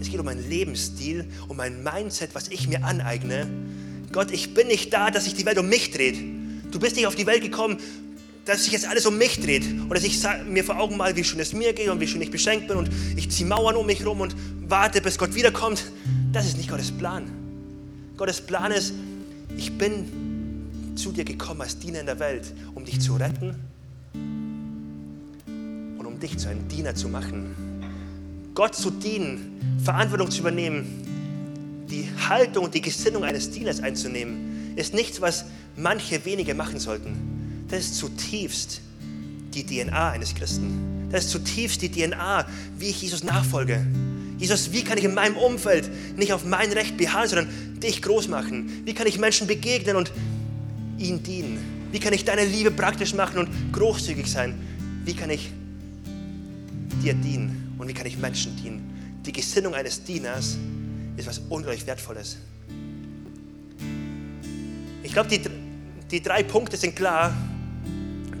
Es 0.00 0.08
geht 0.08 0.18
um 0.18 0.24
meinen 0.24 0.48
Lebensstil, 0.48 1.28
um 1.48 1.58
mein 1.58 1.82
Mindset, 1.82 2.34
was 2.34 2.48
ich 2.48 2.66
mir 2.66 2.82
aneigne. 2.82 3.46
Gott, 4.10 4.30
ich 4.30 4.54
bin 4.54 4.68
nicht 4.68 4.90
da, 4.90 5.10
dass 5.10 5.24
sich 5.24 5.34
die 5.34 5.44
Welt 5.44 5.58
um 5.58 5.68
mich 5.68 5.90
dreht. 5.90 6.16
Du 6.70 6.78
bist 6.78 6.96
nicht 6.96 7.06
auf 7.06 7.14
die 7.14 7.26
Welt 7.26 7.42
gekommen, 7.42 7.76
dass 8.46 8.64
sich 8.64 8.72
jetzt 8.72 8.88
alles 8.88 9.04
um 9.04 9.18
mich 9.18 9.38
dreht 9.38 9.64
und 9.64 9.90
dass 9.90 10.02
ich 10.02 10.18
mir 10.46 10.64
vor 10.64 10.78
Augen 10.78 10.96
mal, 10.96 11.14
wie 11.14 11.24
schön 11.24 11.40
es 11.40 11.52
mir 11.52 11.74
geht 11.74 11.90
und 11.90 12.00
wie 12.00 12.08
schön 12.08 12.22
ich 12.22 12.30
beschenkt 12.30 12.68
bin 12.68 12.78
und 12.78 12.88
ich 13.16 13.30
ziehe 13.30 13.46
Mauern 13.46 13.76
um 13.76 13.84
mich 13.84 13.98
herum 13.98 14.22
und 14.22 14.34
warte, 14.66 15.02
bis 15.02 15.18
Gott 15.18 15.34
wiederkommt. 15.34 15.92
Das 16.32 16.46
ist 16.46 16.56
nicht 16.56 16.70
Gottes 16.70 16.90
Plan. 16.90 17.47
Gottes 18.18 18.40
Plan 18.40 18.72
ist, 18.72 18.94
ich 19.56 19.78
bin 19.78 20.92
zu 20.96 21.12
dir 21.12 21.24
gekommen 21.24 21.60
als 21.62 21.78
Diener 21.78 22.00
in 22.00 22.06
der 22.06 22.18
Welt, 22.18 22.52
um 22.74 22.84
dich 22.84 23.00
zu 23.00 23.14
retten 23.14 23.54
und 25.96 26.04
um 26.04 26.18
dich 26.18 26.36
zu 26.36 26.48
einem 26.48 26.66
Diener 26.66 26.96
zu 26.96 27.08
machen. 27.08 27.54
Gott 28.56 28.74
zu 28.74 28.90
dienen, 28.90 29.78
Verantwortung 29.84 30.32
zu 30.32 30.40
übernehmen, 30.40 31.86
die 31.88 32.08
Haltung 32.28 32.64
und 32.64 32.74
die 32.74 32.80
Gesinnung 32.80 33.22
eines 33.22 33.52
Dieners 33.52 33.78
einzunehmen, 33.80 34.74
ist 34.74 34.94
nichts, 34.94 35.20
was 35.20 35.44
manche 35.76 36.24
wenige 36.24 36.54
machen 36.54 36.80
sollten. 36.80 37.66
Das 37.68 37.78
ist 37.84 37.94
zutiefst 37.94 38.80
die 39.54 39.64
DNA 39.64 40.10
eines 40.10 40.34
Christen. 40.34 41.08
Das 41.12 41.26
ist 41.26 41.30
zutiefst 41.30 41.82
die 41.82 41.90
DNA, 41.90 42.46
wie 42.78 42.86
ich 42.86 43.00
Jesus 43.00 43.22
nachfolge. 43.22 43.86
Jesus, 44.38 44.72
wie 44.72 44.84
kann 44.84 44.98
ich 44.98 45.04
in 45.04 45.14
meinem 45.14 45.36
Umfeld 45.36 45.90
nicht 46.16 46.32
auf 46.32 46.44
mein 46.44 46.72
Recht 46.72 46.96
beharren, 46.96 47.28
sondern 47.28 47.48
dich 47.82 48.02
groß 48.02 48.28
machen? 48.28 48.82
Wie 48.84 48.94
kann 48.94 49.06
ich 49.06 49.18
Menschen 49.18 49.46
begegnen 49.46 49.96
und 49.96 50.12
ihnen 50.98 51.22
dienen? 51.22 51.58
Wie 51.90 52.00
kann 52.00 52.12
ich 52.12 52.24
deine 52.24 52.44
Liebe 52.44 52.70
praktisch 52.70 53.14
machen 53.14 53.38
und 53.38 53.72
großzügig 53.72 54.30
sein? 54.30 54.54
Wie 55.04 55.14
kann 55.14 55.30
ich 55.30 55.50
dir 57.02 57.14
dienen? 57.14 57.74
Und 57.78 57.88
wie 57.88 57.94
kann 57.94 58.06
ich 58.06 58.18
Menschen 58.18 58.56
dienen? 58.56 59.20
Die 59.24 59.32
Gesinnung 59.32 59.74
eines 59.74 60.04
Dieners 60.04 60.58
ist 61.16 61.26
was 61.26 61.40
unglaublich 61.48 61.86
Wertvolles. 61.86 62.38
Ich 65.02 65.12
glaube, 65.12 65.28
die, 65.28 65.40
die 66.10 66.22
drei 66.22 66.42
Punkte 66.42 66.76
sind 66.76 66.94
klar. 66.94 67.34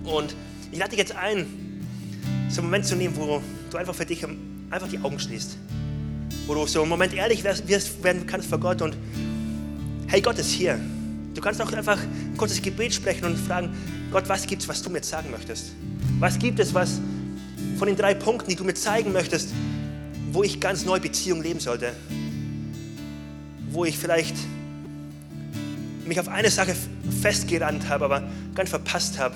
Und 0.04 0.34
ich 0.70 0.78
lade 0.78 0.90
dich 0.90 0.98
jetzt 0.98 1.14
ein, 1.14 1.46
so 2.48 2.60
einen 2.60 2.68
Moment 2.68 2.86
zu 2.86 2.96
nehmen, 2.96 3.16
wo 3.16 3.40
du 3.70 3.76
einfach 3.76 3.94
für 3.94 4.06
dich 4.06 4.24
einfach 4.70 4.88
die 4.88 4.98
Augen 4.98 5.18
schließt. 5.18 5.56
Wo 6.48 6.54
du 6.54 6.66
so 6.66 6.80
einen 6.80 6.88
Moment 6.88 7.12
ehrlich 7.12 7.44
wirst, 7.44 8.02
werden 8.02 8.26
kannst 8.26 8.48
vor 8.48 8.58
Gott 8.58 8.80
und 8.80 8.96
hey, 10.06 10.22
Gott 10.22 10.38
ist 10.38 10.50
hier. 10.50 10.80
Du 11.34 11.42
kannst 11.42 11.60
auch 11.60 11.70
einfach 11.72 11.98
ein 12.00 12.36
kurzes 12.38 12.62
Gebet 12.62 12.94
sprechen 12.94 13.26
und 13.26 13.36
fragen, 13.36 13.70
Gott, 14.10 14.26
was 14.30 14.46
gibt 14.46 14.62
es, 14.62 14.68
was 14.68 14.82
du 14.82 14.88
mir 14.88 15.04
sagen 15.04 15.30
möchtest? 15.30 15.72
Was 16.18 16.38
gibt 16.38 16.58
es, 16.58 16.72
was 16.72 17.00
von 17.76 17.86
den 17.86 17.96
drei 17.96 18.14
Punkten, 18.14 18.48
die 18.48 18.56
du 18.56 18.64
mir 18.64 18.72
zeigen 18.72 19.12
möchtest, 19.12 19.50
wo 20.32 20.42
ich 20.42 20.58
ganz 20.58 20.86
neu 20.86 20.98
Beziehung 20.98 21.42
leben 21.42 21.60
sollte. 21.60 21.92
wo 23.70 23.84
ich 23.84 23.98
vielleicht 23.98 24.34
mich 26.06 26.18
auf 26.18 26.28
eine 26.28 26.50
Sache 26.50 26.74
festgerannt 27.20 27.86
habe, 27.90 28.06
aber 28.06 28.22
ganz 28.54 28.70
verpasst 28.70 29.18
habe, 29.18 29.34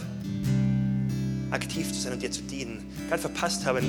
aktiv 1.50 1.92
zu 1.92 2.00
sein 2.00 2.14
und 2.14 2.22
dir 2.22 2.30
zu 2.30 2.40
dienen. 2.40 2.82
Ganz 3.10 3.20
verpasst 3.20 3.66
habe, 3.66 3.82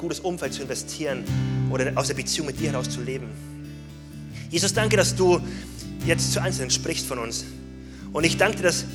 gutes 0.00 0.20
Umfeld 0.20 0.54
zu 0.54 0.62
investieren 0.62 1.24
oder 1.70 1.92
aus 1.94 2.08
der 2.08 2.14
Beziehung 2.14 2.46
mit 2.46 2.58
dir 2.58 2.72
heraus 2.72 2.88
zu 2.88 3.02
leben. 3.02 3.28
Jesus, 4.50 4.72
danke, 4.72 4.96
dass 4.96 5.14
du 5.14 5.40
jetzt 6.06 6.32
zu 6.32 6.40
Einzelnen 6.40 6.70
sprichst 6.70 7.06
von 7.06 7.18
uns. 7.18 7.44
Und 8.12 8.24
ich 8.24 8.38
danke 8.38 8.56
dir, 8.56 8.62
dass 8.64 8.86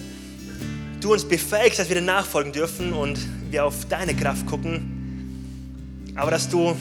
du 0.99 1.13
uns 1.13 1.23
befähigst, 1.23 1.79
dass 1.79 1.89
wir 1.89 1.95
dir 1.95 2.01
nachfolgen 2.01 2.51
dürfen 2.51 2.91
und 2.91 3.19
wir 3.51 3.65
auf 3.65 3.85
deine 3.85 4.15
Kraft 4.15 4.47
gucken. 4.47 6.11
Aber 6.15 6.31
dass 6.31 6.49
du 6.49 6.75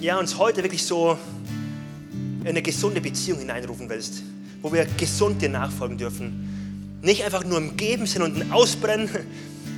ja, 0.00 0.18
uns 0.18 0.38
heute 0.38 0.62
wirklich 0.62 0.84
so 0.84 1.18
in 2.42 2.46
eine 2.46 2.62
gesunde 2.62 3.00
Beziehung 3.00 3.40
hineinrufen 3.40 3.88
willst, 3.88 4.22
wo 4.62 4.72
wir 4.72 4.86
gesund 4.96 5.42
dir 5.42 5.48
nachfolgen 5.48 5.98
dürfen. 5.98 7.00
Nicht 7.02 7.24
einfach 7.24 7.44
nur 7.44 7.58
im 7.58 7.76
Geben 7.76 8.06
sind 8.06 8.22
und 8.22 8.40
ein 8.40 8.52
Ausbrennen, 8.52 9.08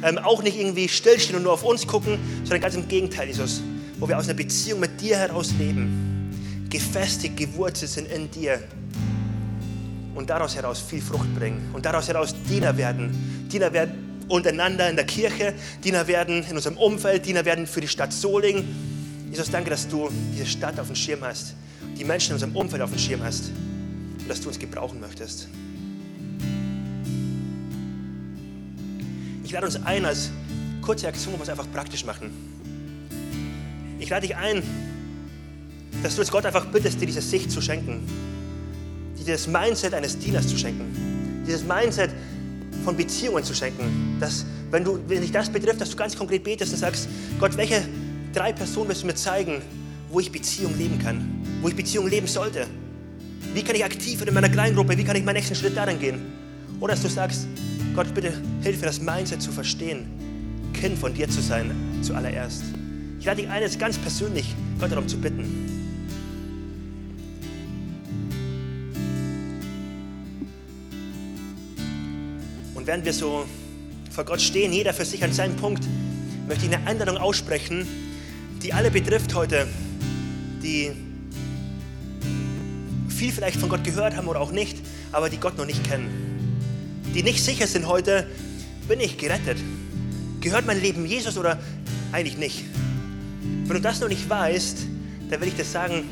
ähm, 0.03 0.19
auch 0.19 0.43
nicht 0.43 0.59
irgendwie 0.59 0.89
stillstehen 0.89 1.37
und 1.37 1.43
nur 1.43 1.53
auf 1.53 1.65
uns 1.65 1.87
gucken, 1.87 2.19
sondern 2.45 2.61
ganz 2.61 2.75
im 2.75 2.89
Gegenteil, 2.89 3.29
Jesus, 3.29 3.63
wo 3.99 4.09
wir 4.09 4.19
aus 4.19 4.25
einer 4.25 4.37
Beziehung 4.37 4.81
mit 4.81 5.01
dir 5.01 5.17
heraus 5.17 5.53
leben, 5.59 6.67
gefestigt, 6.71 7.37
gewurzelt 7.37 7.91
sind 7.91 8.11
in 8.11 8.31
dir 8.31 8.63
und 10.15 10.29
daraus 10.31 10.55
heraus 10.57 10.81
viel 10.81 11.01
Frucht 11.01 11.35
bringen 11.35 11.71
und 11.73 11.85
daraus 11.87 12.09
heraus 12.09 12.35
Diener 12.49 12.77
werden. 12.77 13.49
Diener 13.51 13.73
werden 13.73 14.25
untereinander 14.29 14.91
in 14.91 14.97
der 14.97 15.07
Kirche, 15.07 15.55
Diener 15.83 16.07
werden 16.07 16.45
in 16.49 16.57
unserem 16.57 16.77
Umfeld, 16.77 17.25
Diener 17.25 17.45
werden 17.45 17.67
für 17.67 17.81
die 17.81 17.89
Stadt 17.89 18.13
Soling. 18.13 18.65
Jesus, 19.31 19.51
danke, 19.51 19.71
dass 19.71 19.89
du 19.89 20.09
diese 20.35 20.47
Stadt 20.47 20.79
auf 20.79 20.87
dem 20.87 20.97
Schirm 20.97 21.21
hast 21.23 21.55
die 21.99 22.05
Menschen 22.05 22.31
in 22.31 22.35
unserem 22.35 22.57
Umfeld 22.57 22.83
auf 22.83 22.91
dem 22.91 22.99
Schirm 22.99 23.23
hast 23.23 23.51
und 24.21 24.29
dass 24.29 24.41
du 24.41 24.49
uns 24.49 24.59
gebrauchen 24.59 25.01
möchtest. 25.01 25.49
Ich 29.49 29.55
lade 29.55 29.65
uns 29.65 29.83
ein, 29.83 30.05
als 30.05 30.29
kurze 30.83 31.09
Aktion, 31.09 31.33
es 31.41 31.49
einfach 31.49 31.73
praktisch 31.73 32.05
machen. 32.05 32.31
Ich 33.99 34.11
lade 34.11 34.27
dich 34.27 34.37
ein, 34.37 34.63
dass 36.03 36.17
du 36.17 36.21
jetzt 36.21 36.31
Gott 36.31 36.45
einfach 36.45 36.67
bittest, 36.67 37.01
dir 37.01 37.07
diese 37.07 37.23
Sicht 37.23 37.51
zu 37.51 37.63
schenken, 37.63 38.07
dieses 39.19 39.47
Mindset 39.47 39.95
eines 39.95 40.19
Dieners 40.19 40.49
zu 40.49 40.59
schenken, 40.59 41.45
dieses 41.47 41.65
Mindset 41.65 42.11
von 42.85 42.95
Beziehungen 42.95 43.43
zu 43.43 43.55
schenken, 43.55 44.19
dass, 44.21 44.45
wenn, 44.71 44.85
du, 44.85 45.01
wenn 45.09 45.23
dich 45.23 45.33
das 45.33 45.49
betrifft, 45.49 45.81
dass 45.81 45.89
du 45.89 45.97
ganz 45.97 46.15
konkret 46.15 46.45
betest 46.45 46.75
und 46.75 46.79
sagst, 46.81 47.09
Gott, 47.41 47.57
welche 47.57 47.81
drei 48.35 48.53
Personen 48.53 48.91
wirst 48.91 49.01
du 49.01 49.07
mir 49.07 49.15
zeigen, 49.15 49.63
wo 50.11 50.21
ich 50.21 50.31
Beziehung 50.31 50.77
leben 50.77 50.99
kann, 50.99 51.43
wo 51.63 51.69
ich 51.69 51.75
Beziehung 51.75 52.07
leben 52.07 52.27
sollte. 52.27 52.67
Wie 53.55 53.63
kann 53.63 53.77
ich 53.77 53.83
aktiv 53.83 54.21
in 54.21 54.35
meiner 54.35 54.51
Kleingruppe, 54.51 54.99
wie 54.99 55.05
kann 55.05 55.17
ich 55.17 55.25
meinen 55.25 55.37
nächsten 55.37 55.55
Schritt 55.55 55.75
daran 55.75 55.99
gehen? 55.99 56.21
Oder 56.81 56.93
dass 56.93 57.03
du 57.03 57.09
sagst, 57.09 57.47
Gott, 57.99 58.15
bitte 58.15 58.33
hilf 58.63 58.79
mir, 58.79 58.87
das 58.87 59.01
Mindset 59.01 59.43
zu 59.43 59.51
verstehen, 59.51 60.07
Kind 60.73 60.97
von 60.97 61.13
dir 61.13 61.29
zu 61.29 61.43
sein, 61.43 61.75
zuallererst. 62.01 62.63
Ich 63.19 63.27
lade 63.27 63.43
dich 63.43 63.51
ein, 63.51 63.61
jetzt 63.61 63.81
ganz 63.81 63.99
persönlich 63.99 64.55
Gott 64.79 64.93
darum 64.93 65.09
zu 65.09 65.19
bitten. 65.19 65.43
Und 72.77 72.87
während 72.87 73.05
wir 73.05 73.13
so 73.13 73.47
vor 74.13 74.23
Gott 74.25 74.43
stehen, 74.43 74.73
jeder 74.73 74.95
für 74.95 75.05
sich 75.05 75.25
an 75.25 75.33
seinem 75.33 75.57
Punkt, 75.57 75.83
möchte 76.47 76.67
ich 76.67 76.73
eine 76.73 76.87
Einladung 76.87 77.17
aussprechen, 77.17 77.85
die 78.63 78.73
alle 78.73 78.93
betrifft 78.93 79.35
heute, 79.35 79.67
die 80.63 80.93
viel 83.09 83.33
vielleicht 83.33 83.59
von 83.59 83.69
Gott 83.69 83.83
gehört 83.83 84.17
haben 84.17 84.29
oder 84.29 84.41
auch 84.41 84.53
nicht, 84.53 84.79
aber 85.11 85.29
die 85.29 85.39
Gott 85.39 85.59
noch 85.59 85.67
nicht 85.67 85.83
kennen. 85.83 86.28
Die 87.14 87.23
nicht 87.23 87.42
sicher 87.42 87.66
sind 87.66 87.87
heute, 87.87 88.27
bin 88.87 89.01
ich 89.01 89.16
gerettet? 89.18 89.59
Gehört 90.40 90.66
mein 90.66 90.81
Leben 90.81 91.07
Jesus 91.07 91.37
oder 91.37 91.59
eigentlich 92.12 92.37
nicht? 92.37 92.64
Wenn 93.64 93.77
du 93.77 93.81
das 93.81 94.01
noch 94.01 94.09
nicht 94.09 94.29
weißt, 94.29 94.79
dann 95.31 95.40
will 95.40 95.49
ich 95.49 95.55
dir 95.55 95.64
sagen, 95.64 96.05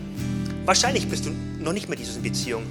wahrscheinlich 0.64 1.08
bist 1.08 1.26
du 1.26 1.30
noch 1.60 1.72
nicht 1.72 1.88
mit 1.88 1.98
Jesus 1.98 2.16
in 2.16 2.22
Beziehung. 2.22 2.62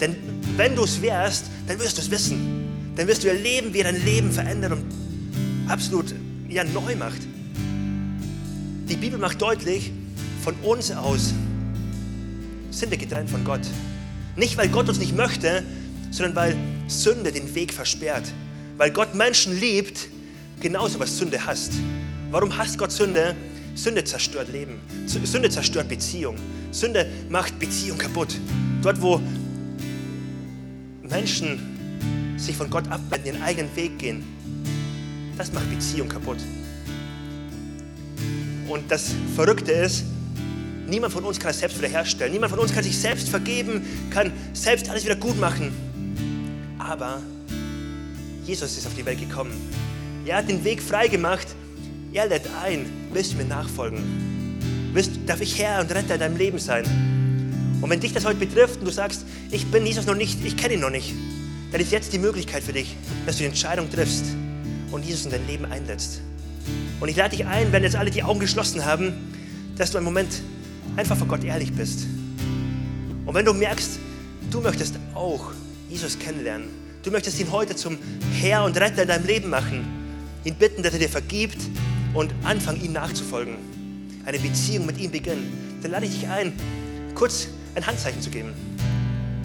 Denn 0.00 0.16
wenn 0.56 0.74
du 0.74 0.84
es 0.84 1.00
wärst, 1.00 1.46
dann 1.66 1.78
wirst 1.78 1.96
du 1.96 2.02
es 2.02 2.10
wissen. 2.10 2.64
Dann 2.96 3.06
wirst 3.08 3.24
du 3.24 3.28
erleben, 3.28 3.72
wie 3.72 3.80
er 3.80 3.92
dein 3.92 4.04
Leben 4.04 4.32
verändert 4.32 4.72
und 4.72 4.84
absolut 5.68 6.14
ja, 6.48 6.64
neu 6.64 6.96
macht. 6.96 7.22
Die 8.88 8.96
Bibel 8.96 9.18
macht 9.18 9.40
deutlich, 9.42 9.92
von 10.42 10.54
uns 10.62 10.90
aus 10.92 11.34
sind 12.70 12.90
wir 12.90 12.98
getrennt 12.98 13.30
von 13.30 13.44
Gott. 13.44 13.62
Nicht, 14.36 14.56
weil 14.56 14.68
Gott 14.68 14.88
uns 14.88 14.98
nicht 14.98 15.16
möchte, 15.16 15.62
sondern 16.10 16.36
weil 16.36 16.56
Sünde 16.86 17.32
den 17.32 17.54
Weg 17.54 17.72
versperrt. 17.72 18.24
Weil 18.76 18.90
Gott 18.90 19.14
Menschen 19.14 19.58
liebt, 19.58 20.08
genauso 20.60 21.00
was 21.00 21.16
Sünde 21.16 21.44
hasst. 21.44 21.72
Warum 22.30 22.56
hasst 22.56 22.78
Gott 22.78 22.92
Sünde? 22.92 23.34
Sünde 23.74 24.04
zerstört 24.04 24.50
Leben. 24.52 24.80
Sünde 25.06 25.50
zerstört 25.50 25.88
Beziehung. 25.88 26.36
Sünde 26.70 27.06
macht 27.28 27.58
Beziehung 27.58 27.98
kaputt. 27.98 28.36
Dort, 28.82 29.00
wo 29.00 29.20
Menschen 31.02 32.34
sich 32.36 32.56
von 32.56 32.70
Gott 32.70 32.88
abwenden, 32.88 33.34
ihren 33.34 33.42
eigenen 33.42 33.74
Weg 33.76 33.98
gehen, 33.98 34.24
das 35.36 35.52
macht 35.52 35.70
Beziehung 35.70 36.08
kaputt. 36.08 36.38
Und 38.68 38.90
das 38.90 39.12
Verrückte 39.34 39.72
ist, 39.72 40.04
Niemand 40.88 41.12
von 41.12 41.24
uns 41.24 41.40
kann 41.40 41.50
es 41.50 41.58
selbst 41.58 41.78
wiederherstellen. 41.78 42.32
Niemand 42.32 42.50
von 42.50 42.60
uns 42.60 42.72
kann 42.72 42.84
sich 42.84 42.96
selbst 42.96 43.28
vergeben, 43.28 43.84
kann 44.10 44.32
selbst 44.52 44.88
alles 44.88 45.04
wieder 45.04 45.16
gut 45.16 45.38
machen. 45.38 45.72
Aber 46.88 47.20
Jesus 48.44 48.78
ist 48.78 48.86
auf 48.86 48.94
die 48.94 49.04
Welt 49.04 49.18
gekommen. 49.18 49.52
Er 50.24 50.36
hat 50.36 50.48
den 50.48 50.62
Weg 50.64 50.80
frei 50.80 51.08
gemacht. 51.08 51.48
Er 52.12 52.26
lädt 52.26 52.48
ein. 52.62 52.86
Willst 53.12 53.32
du 53.32 53.36
mir 53.36 53.44
nachfolgen? 53.44 54.02
Willst, 54.92 55.12
darf 55.26 55.40
ich 55.40 55.58
Herr 55.58 55.80
und 55.80 55.92
Retter 55.92 56.14
in 56.14 56.20
deinem 56.20 56.36
Leben 56.36 56.58
sein? 56.58 56.84
Und 57.80 57.90
wenn 57.90 58.00
dich 58.00 58.12
das 58.12 58.24
heute 58.24 58.38
betrifft 58.38 58.78
und 58.78 58.86
du 58.86 58.92
sagst, 58.92 59.26
ich 59.50 59.66
bin 59.66 59.84
Jesus 59.84 60.06
noch 60.06 60.14
nicht, 60.14 60.44
ich 60.44 60.56
kenne 60.56 60.74
ihn 60.74 60.80
noch 60.80 60.90
nicht, 60.90 61.12
dann 61.72 61.80
ist 61.80 61.92
jetzt 61.92 62.12
die 62.12 62.18
Möglichkeit 62.18 62.62
für 62.62 62.72
dich, 62.72 62.96
dass 63.26 63.36
du 63.36 63.42
die 63.42 63.48
Entscheidung 63.48 63.90
triffst 63.90 64.24
und 64.92 65.04
Jesus 65.04 65.26
in 65.26 65.32
dein 65.32 65.46
Leben 65.46 65.66
einsetzt. 65.66 66.20
Und 67.00 67.08
ich 67.08 67.16
lade 67.16 67.36
dich 67.36 67.44
ein, 67.44 67.72
wenn 67.72 67.82
jetzt 67.82 67.96
alle 67.96 68.10
die 68.10 68.22
Augen 68.22 68.40
geschlossen 68.40 68.84
haben, 68.84 69.12
dass 69.76 69.90
du 69.90 69.98
einen 69.98 70.06
Moment 70.06 70.40
einfach 70.96 71.16
vor 71.16 71.26
Gott 71.26 71.44
ehrlich 71.44 71.72
bist. 71.72 72.06
Und 73.26 73.34
wenn 73.34 73.44
du 73.44 73.52
merkst, 73.52 73.98
du 74.50 74.60
möchtest 74.60 74.94
auch 75.14 75.52
Jesus 75.88 76.18
kennenlernen, 76.18 76.68
du 77.02 77.10
möchtest 77.10 77.38
ihn 77.38 77.52
heute 77.52 77.76
zum 77.76 77.98
Herr 78.32 78.64
und 78.64 78.76
Retter 78.76 79.02
in 79.02 79.08
deinem 79.08 79.26
Leben 79.26 79.50
machen, 79.50 79.86
ihn 80.44 80.54
bitten, 80.54 80.82
dass 80.82 80.92
er 80.92 80.98
dir 80.98 81.08
vergibt 81.08 81.58
und 82.12 82.34
anfangen, 82.42 82.82
ihm 82.84 82.92
nachzufolgen, 82.92 83.54
eine 84.24 84.38
Beziehung 84.38 84.86
mit 84.86 84.98
ihm 84.98 85.10
beginnen, 85.10 85.78
dann 85.82 85.92
lade 85.92 86.06
ich 86.06 86.12
dich 86.18 86.28
ein, 86.28 86.52
kurz 87.14 87.48
ein 87.74 87.86
Handzeichen 87.86 88.20
zu 88.20 88.30
geben. 88.30 88.52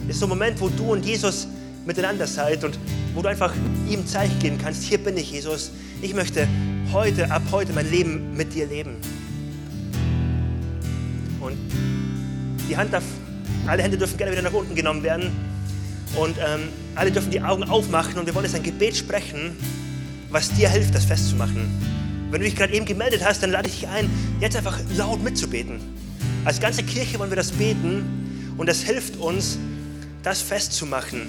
Das 0.06 0.16
ist 0.16 0.20
so 0.20 0.26
ein 0.26 0.30
Moment, 0.30 0.60
wo 0.60 0.68
du 0.68 0.92
und 0.92 1.04
Jesus 1.04 1.46
miteinander 1.86 2.26
seid 2.26 2.64
und 2.64 2.78
wo 3.14 3.22
du 3.22 3.28
einfach 3.28 3.54
ihm 3.88 4.00
ein 4.00 4.06
Zeichen 4.06 4.38
geben 4.40 4.58
kannst, 4.60 4.82
hier 4.82 4.98
bin 4.98 5.16
ich 5.16 5.30
Jesus, 5.30 5.70
ich 6.00 6.14
möchte 6.14 6.48
heute, 6.92 7.30
ab 7.30 7.42
heute 7.52 7.72
mein 7.72 7.88
Leben 7.90 8.36
mit 8.36 8.52
dir 8.54 8.66
leben. 8.66 8.96
Und 11.40 11.56
die 12.68 12.76
Hand 12.76 12.92
darf, 12.92 13.04
alle 13.66 13.82
Hände 13.82 13.96
dürfen 13.96 14.16
gerne 14.16 14.32
wieder 14.32 14.42
nach 14.42 14.52
unten 14.52 14.74
genommen 14.74 15.02
werden. 15.02 15.51
Und 16.16 16.36
ähm, 16.38 16.68
alle 16.94 17.10
dürfen 17.10 17.30
die 17.30 17.40
Augen 17.40 17.64
aufmachen 17.64 18.18
und 18.18 18.26
wir 18.26 18.34
wollen 18.34 18.44
jetzt 18.44 18.54
ein 18.54 18.62
Gebet 18.62 18.96
sprechen, 18.96 19.56
was 20.30 20.50
dir 20.50 20.68
hilft, 20.68 20.94
das 20.94 21.04
festzumachen. 21.04 21.68
Wenn 22.30 22.40
du 22.40 22.46
dich 22.46 22.56
gerade 22.56 22.72
eben 22.72 22.86
gemeldet 22.86 23.22
hast, 23.24 23.42
dann 23.42 23.50
lade 23.50 23.68
ich 23.68 23.80
dich 23.80 23.88
ein, 23.88 24.10
jetzt 24.40 24.56
einfach 24.56 24.78
laut 24.96 25.22
mitzubeten. 25.22 25.80
Als 26.44 26.60
ganze 26.60 26.82
Kirche 26.82 27.18
wollen 27.18 27.30
wir 27.30 27.36
das 27.36 27.52
beten 27.52 28.54
und 28.56 28.68
das 28.68 28.82
hilft 28.82 29.16
uns, 29.16 29.58
das 30.22 30.40
festzumachen, 30.40 31.22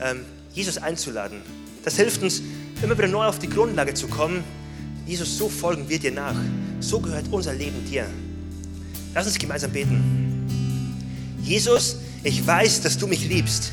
ähm, 0.00 0.20
Jesus 0.52 0.78
einzuladen. 0.78 1.38
Das 1.84 1.96
hilft 1.96 2.22
uns, 2.22 2.42
immer 2.82 2.96
wieder 2.96 3.08
neu 3.08 3.26
auf 3.26 3.38
die 3.38 3.48
Grundlage 3.48 3.94
zu 3.94 4.08
kommen. 4.08 4.44
Jesus, 5.06 5.38
so 5.38 5.48
folgen 5.48 5.88
wir 5.88 5.98
dir 5.98 6.12
nach. 6.12 6.34
So 6.80 7.00
gehört 7.00 7.26
unser 7.30 7.54
Leben 7.54 7.84
dir. 7.88 8.06
Lass 9.14 9.26
uns 9.26 9.38
gemeinsam 9.38 9.70
beten. 9.70 10.46
Jesus, 11.42 11.96
ich 12.22 12.46
weiß, 12.46 12.82
dass 12.82 12.98
du 12.98 13.06
mich 13.06 13.28
liebst. 13.28 13.72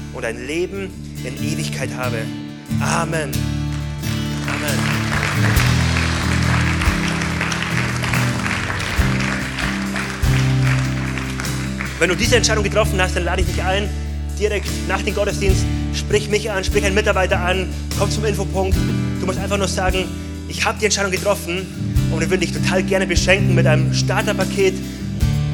und 0.13 0.25
ein 0.25 0.45
Leben 0.45 0.89
in 1.23 1.35
Ewigkeit 1.43 1.89
habe. 1.95 2.17
Amen. 2.79 3.31
Amen. 4.47 5.01
Wenn 11.99 12.09
du 12.09 12.15
diese 12.15 12.35
Entscheidung 12.35 12.63
getroffen 12.63 12.99
hast, 12.99 13.15
dann 13.15 13.25
lade 13.25 13.41
ich 13.41 13.47
dich 13.47 13.61
ein, 13.61 13.87
direkt 14.39 14.67
nach 14.87 15.03
dem 15.03 15.13
Gottesdienst, 15.13 15.63
sprich 15.93 16.29
mich 16.29 16.49
an, 16.49 16.63
sprich 16.63 16.83
einen 16.83 16.95
Mitarbeiter 16.95 17.39
an, 17.39 17.69
komm 17.99 18.09
zum 18.09 18.25
Infopunkt. 18.25 18.75
Du 19.19 19.25
musst 19.27 19.37
einfach 19.37 19.57
nur 19.57 19.67
sagen, 19.67 20.05
ich 20.47 20.65
habe 20.65 20.79
die 20.79 20.85
Entscheidung 20.85 21.11
getroffen 21.11 21.67
und 22.11 22.19
wir 22.19 22.29
würden 22.29 22.41
dich 22.41 22.53
total 22.53 22.81
gerne 22.81 23.05
beschenken 23.05 23.53
mit 23.53 23.67
einem 23.67 23.93
Starterpaket, 23.93 24.73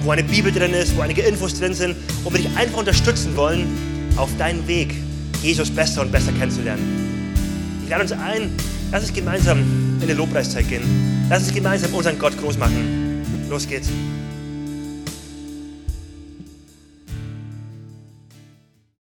wo 0.04 0.12
eine 0.12 0.24
Bibel 0.24 0.52
drin 0.52 0.74
ist, 0.74 0.96
wo 0.96 1.02
einige 1.02 1.22
Infos 1.22 1.60
drin 1.60 1.74
sind 1.74 1.98
und 2.24 2.34
wir 2.34 2.42
dich 2.42 2.58
einfach 2.58 2.78
unterstützen 2.78 3.36
wollen, 3.36 3.68
auf 4.18 4.30
deinen 4.38 4.68
Weg, 4.68 4.94
Jesus 5.42 5.70
besser 5.70 6.02
und 6.02 6.12
besser 6.12 6.32
kennenzulernen. 6.34 6.84
Ich 7.84 7.90
lade 7.90 8.02
uns 8.02 8.12
ein, 8.12 8.52
lass 8.92 9.04
uns 9.04 9.14
gemeinsam 9.14 9.60
in 10.02 10.08
den 10.08 10.18
Lobpreiszeit 10.18 10.68
gehen. 10.68 10.84
Lass 11.30 11.44
uns 11.44 11.54
gemeinsam 11.54 11.94
unseren 11.94 12.20
Gott 12.20 12.38
groß 12.38 12.58
machen. 12.58 13.22
Los 13.50 13.68
geht's. 13.68 13.90